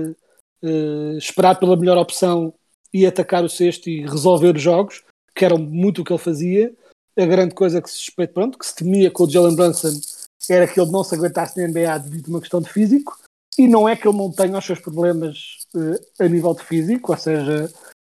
[0.62, 2.52] eh, esperar pela melhor opção
[2.92, 5.02] e atacar o cesto e resolver os jogos,
[5.34, 6.74] que era muito o que ele fazia.
[7.16, 10.00] A grande coisa que se pronto, que se temia com o Jalen Brunson
[10.48, 13.18] era que ele não se aguentasse na NBA devido a uma questão de físico,
[13.58, 17.12] e não é que ele não tenha os seus problemas eh, a nível de físico,
[17.12, 17.70] ou seja,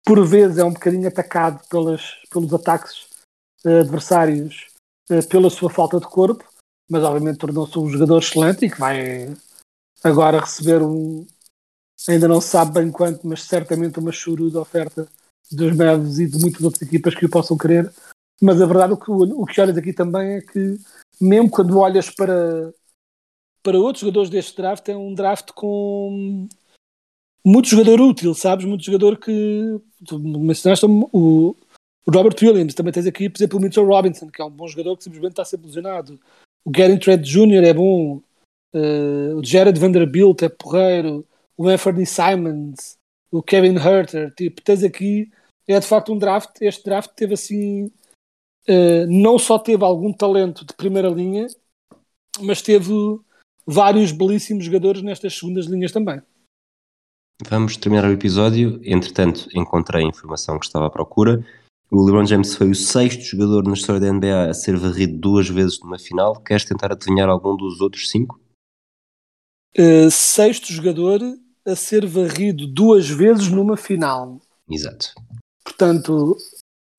[0.04, 3.06] por vezes é um bocadinho atacado pelas, pelos ataques
[3.64, 4.68] eh, adversários
[5.10, 6.44] eh, pela sua falta de corpo,
[6.90, 9.34] mas obviamente tornou-se um jogador excelente e que vai
[10.02, 11.26] agora receber um.
[12.08, 15.08] Ainda não sabe bem quanto, mas certamente uma churuda oferta
[15.50, 17.92] dos Mavs e de muitas outras equipas que o possam querer.
[18.40, 20.78] Mas a verdade, o que, o que olhas aqui também é que,
[21.20, 22.72] mesmo quando olhas para,
[23.62, 26.46] para outros jogadores deste draft, é um draft com
[27.44, 28.66] muito jogador útil, sabes?
[28.66, 29.80] Muito jogador que.
[30.04, 34.42] Tu mencionaste o, o Robert Williams, também tens aqui, por exemplo, o Mitchell Robinson, que
[34.42, 36.20] é um bom jogador que simplesmente está sempre lesionado.
[36.64, 37.64] O Gary Trent Jr.
[37.64, 38.20] é bom.
[38.74, 41.24] Uh, o Jared Vanderbilt é porreiro.
[41.56, 42.96] O Anthony Simons.
[43.30, 44.32] O Kevin Herter.
[44.34, 45.30] Tipo, tens aqui.
[45.66, 46.60] É de facto um draft.
[46.60, 47.86] Este draft teve assim.
[48.68, 51.46] Uh, não só teve algum talento de primeira linha,
[52.40, 52.92] mas teve
[53.64, 56.20] vários belíssimos jogadores nestas segundas linhas também.
[57.48, 58.80] Vamos terminar o episódio.
[58.82, 61.44] Entretanto, encontrei a informação que estava à procura.
[61.90, 65.48] O LeBron James foi o sexto jogador na história da NBA a ser varrido duas
[65.48, 66.34] vezes numa final.
[66.40, 68.40] Queres tentar adivinhar algum dos outros cinco?
[69.78, 71.20] Uh, sexto jogador
[71.66, 74.40] a ser varrido duas vezes numa final.
[74.70, 75.12] Exato.
[75.64, 76.36] Portanto,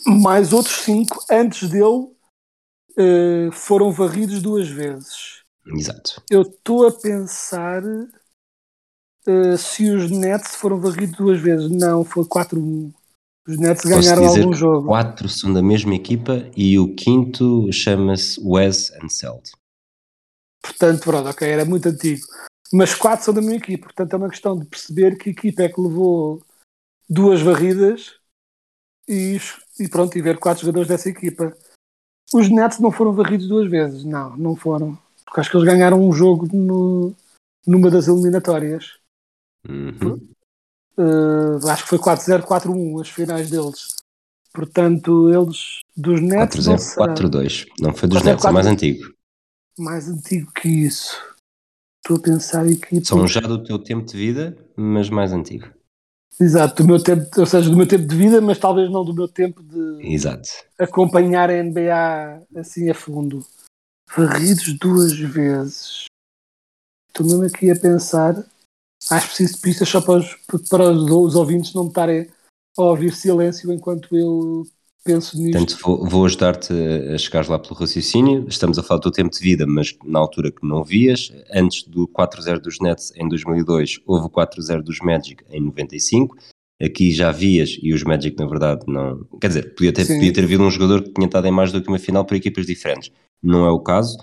[0.06, 2.10] mais outros cinco antes dele
[2.98, 5.42] uh, foram varridos duas vezes.
[5.66, 6.22] Exato.
[6.30, 11.70] Eu estou a pensar uh, se os Nets foram varridos duas vezes.
[11.70, 12.94] Não, foi 4-1.
[13.48, 14.88] Os Nets ganharam Posso dizer algum jogo.
[14.88, 19.52] Quatro são da mesma equipa e o quinto chama-se Wes Anseld.
[20.62, 22.26] Portanto, pronto, ok, era muito antigo.
[22.74, 23.86] Mas quatro são da minha equipa.
[23.86, 26.42] Portanto, é uma questão de perceber que equipa é que levou
[27.10, 28.16] duas varridas
[29.08, 29.40] e,
[29.80, 31.56] e pronto, e ver quatro jogadores dessa equipa.
[32.34, 34.04] Os Nets não foram varridos duas vezes.
[34.04, 34.98] Não, não foram.
[35.24, 37.14] Porque acho que eles ganharam um jogo no,
[37.66, 38.98] numa das eliminatórias.
[39.68, 40.28] Uhum.
[40.98, 43.98] Uh, acho que foi 4-0, 4-1 as finais deles.
[44.54, 46.66] Portanto, eles dos Nets.
[46.66, 47.14] não 4-0, será.
[47.14, 47.68] 4-2.
[47.80, 48.72] Não foi dos 4-0, Nets, é mais 4-2.
[48.72, 49.14] antigo.
[49.78, 51.37] Mais antigo que isso.
[52.08, 53.06] Estou a pensar em equipa.
[53.06, 55.68] São já do teu tempo de vida, mas mais antigo.
[56.40, 59.14] Exato, do meu tempo, ou seja, do meu tempo de vida, mas talvez não do
[59.14, 60.48] meu tempo de Exato.
[60.80, 63.46] acompanhar a NBA assim a fundo.
[64.16, 66.06] Varridos duas vezes.
[67.10, 68.42] Estou mesmo aqui a pensar.
[69.12, 70.34] Acho preciso de pistas só para os,
[70.70, 72.32] para os, os ouvintes não me estarem
[72.78, 74.66] a ouvir silêncio enquanto eu
[75.08, 75.58] penso nisto.
[75.58, 78.46] Portanto, vou, vou ajudar-te a chegar lá pelo raciocínio.
[78.48, 81.32] Estamos a falar do teu tempo de vida, mas na altura que não vias.
[81.54, 86.36] Antes do 4-0 dos Nets em 2002, houve o 4-0 dos Magic em 95.
[86.80, 89.26] Aqui já vias, e os Magic na verdade não.
[89.42, 90.16] Quer dizer, podia ter, Sim.
[90.16, 92.36] podia ter havido um jogador que tinha estado em mais do que uma final por
[92.36, 93.12] equipas diferentes.
[93.42, 94.18] Não é o caso.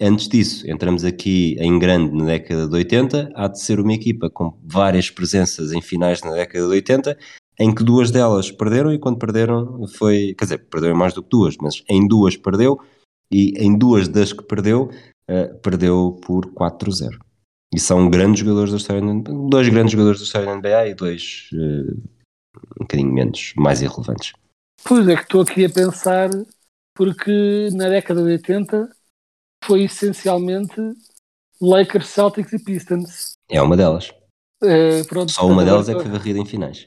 [0.00, 3.32] Antes disso, entramos aqui em grande na década de 80.
[3.34, 7.18] Há de ser uma equipa com várias presenças em finais na década de 80,
[7.58, 11.28] em que duas delas perderam e quando perderam foi, quer dizer, perderam mais do que
[11.28, 12.78] duas, mas em duas perdeu
[13.30, 14.90] e em duas das que perdeu,
[15.28, 17.18] eh, perdeu por 4-0.
[17.74, 19.02] E são grandes jogadores da história,
[19.50, 21.92] dois grandes jogadores da história da NBA e dois eh,
[22.78, 24.32] um bocadinho menos, mais irrelevantes.
[24.84, 26.30] Pois é que estou aqui a pensar,
[26.94, 28.88] porque na década de 80
[29.64, 30.80] foi essencialmente
[31.60, 33.32] Lakers, Celtics e Pistons.
[33.50, 34.14] É uma delas.
[34.62, 36.86] Eh, pronto, Só uma delas é que foi varrida em finais.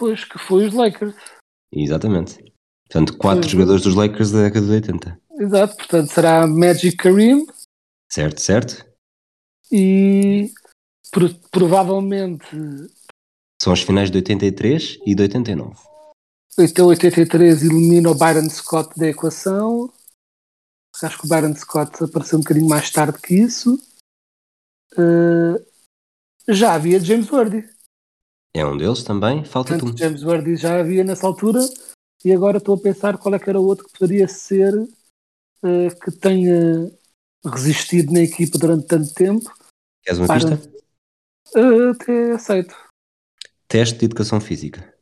[0.00, 1.14] Pois, que foi os Lakers.
[1.70, 2.42] Exatamente.
[2.88, 3.50] Portanto, quatro Foi.
[3.50, 5.20] jogadores dos Lakers da década de 80.
[5.38, 7.46] Exato, portanto será Magic Kareem
[8.10, 8.84] Certo, certo?
[9.70, 10.50] e
[11.12, 12.44] pro- provavelmente
[13.62, 15.76] São as finais de 83 e de 89.
[16.58, 19.92] até 83 elimina o Byron Scott da equação.
[21.02, 23.78] Acho que o Byron Scott apareceu um bocadinho mais tarde que isso.
[24.98, 25.64] Eh,
[26.48, 27.69] já havia James Worthy.
[28.54, 29.44] É um deles também.
[29.44, 29.98] Falta Portanto, tu.
[29.98, 31.60] James Worthy já havia nessa altura
[32.24, 34.72] e agora estou a pensar qual é que era o outro que poderia ser
[35.62, 36.90] eh, que tenha
[37.44, 39.50] resistido na equipa durante tanto tempo.
[40.02, 40.70] Queres uma Para- pista?
[41.56, 42.74] Eh, até aceito.
[43.68, 44.94] Teste de educação física.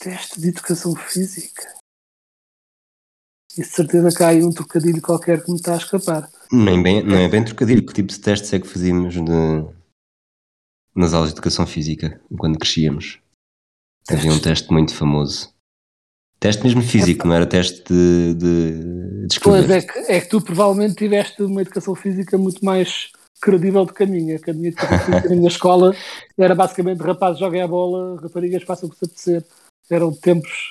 [0.00, 1.62] Teste de educação física.
[3.56, 6.28] E de certeza que há aí um trocadilho qualquer que me está a escapar.
[6.50, 7.84] Nem bem, não é bem trocadilho.
[7.86, 9.83] Que tipo de testes é que fazíamos de-
[10.94, 13.20] nas aulas de educação física quando crescíamos?
[14.08, 15.52] Havia um teste muito famoso.
[16.38, 19.70] Teste mesmo físico, não era teste de, de, de Pois escrever.
[19.70, 24.02] é que, é que tu provavelmente tiveste uma educação física muito mais credível do que
[24.02, 24.72] a minha, que a minha
[25.24, 25.94] na minha escola
[26.36, 29.44] era basicamente rapazes joguem a bola, raparigas façam o que se apetecer.
[29.90, 30.70] Eram tempos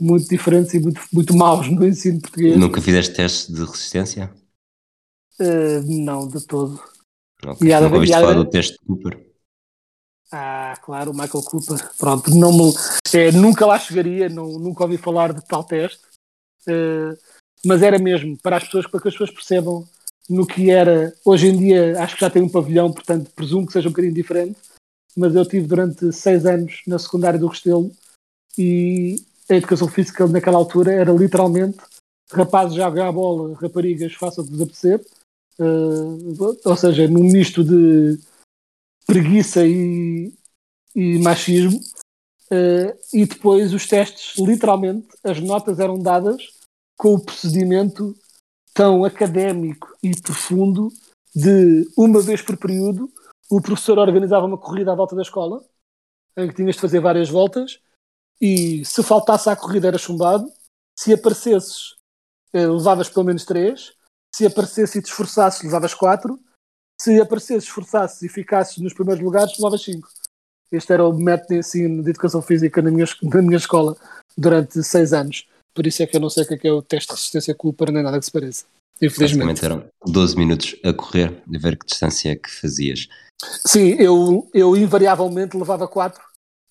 [0.00, 2.56] muito diferentes e muito, muito maus no ensino português.
[2.56, 4.30] Nunca fizeste teste de resistência?
[5.40, 6.80] Eh, não, de todo.
[7.44, 7.68] Ok.
[7.68, 9.27] E Nunca ouviste falar do teste de Cooper?
[10.30, 11.90] Ah, claro, o Michael Cooper.
[11.96, 12.72] Pronto, não me,
[13.14, 16.00] é, nunca lá chegaria, não, nunca ouvi falar de tal teste.
[16.66, 17.16] Eh,
[17.64, 19.88] mas era mesmo, para as pessoas, para que as pessoas percebam
[20.28, 21.14] no que era.
[21.24, 24.14] Hoje em dia acho que já tem um pavilhão, portanto presumo que seja um bocadinho
[24.14, 24.58] diferente.
[25.16, 27.90] Mas eu tive durante seis anos na secundária do Restelo
[28.56, 29.16] e
[29.50, 31.78] a educação física naquela altura era literalmente
[32.30, 35.00] rapazes jogam a bola, raparigas façam o que vos apetecer.
[35.58, 38.18] Eh, ou seja, num misto de
[39.08, 40.32] preguiça e,
[40.94, 41.80] e machismo.
[42.50, 46.42] eh, e depois os testes, literalmente, as notas eram dadas
[46.96, 48.14] com o procedimento
[48.74, 50.88] tão académico e profundo
[51.34, 53.10] de uma vez por período
[53.50, 55.64] o professor organizava uma corrida à volta da escola
[56.36, 57.80] em que tinhas de fazer várias voltas
[58.40, 60.46] e se faltasse à corrida era chumbado.
[60.98, 61.96] Se aparecesses
[62.52, 63.92] eh, levavas pelo menos três.
[64.34, 66.38] Se aparecesse e te esforçasses levavas quatro
[67.00, 70.08] se aparecesses, esforçasses e ficasses nos primeiros lugares levavas cinco
[70.70, 73.96] este era o método de ensino de educação física na minha, na minha escola
[74.36, 76.72] durante seis anos por isso é que eu não sei o que é, que é
[76.72, 78.64] o teste de resistência Cooper nem nada que se pareça
[79.00, 83.08] infelizmente eram 12 minutos a correr e ver que distância é que fazias.
[83.64, 86.20] Sim, eu, eu invariavelmente levava 4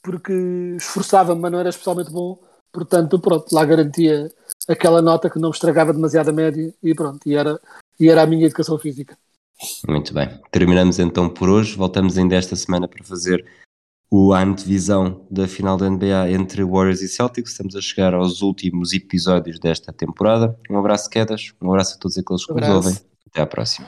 [0.08, 0.32] porque
[0.78, 2.40] esforçava-me, mas não era especialmente bom.
[2.72, 4.32] Portanto, pronto, lá garantia
[4.68, 7.60] aquela nota que não me estragava demasiado a média e pronto, e era,
[8.00, 9.18] e era a minha educação física.
[9.88, 10.30] Muito bem.
[10.52, 11.76] Terminamos então por hoje.
[11.76, 13.46] Voltamos ainda esta semana para fazer
[14.10, 17.52] o a antevisão da final da NBA entre Warriors e Celtics.
[17.52, 20.58] Estamos a chegar aos últimos episódios desta temporada.
[20.70, 21.54] Um abraço, Quedas.
[21.62, 22.98] Um abraço a todos aqueles que nos ouvem.
[23.30, 23.88] Até à próxima.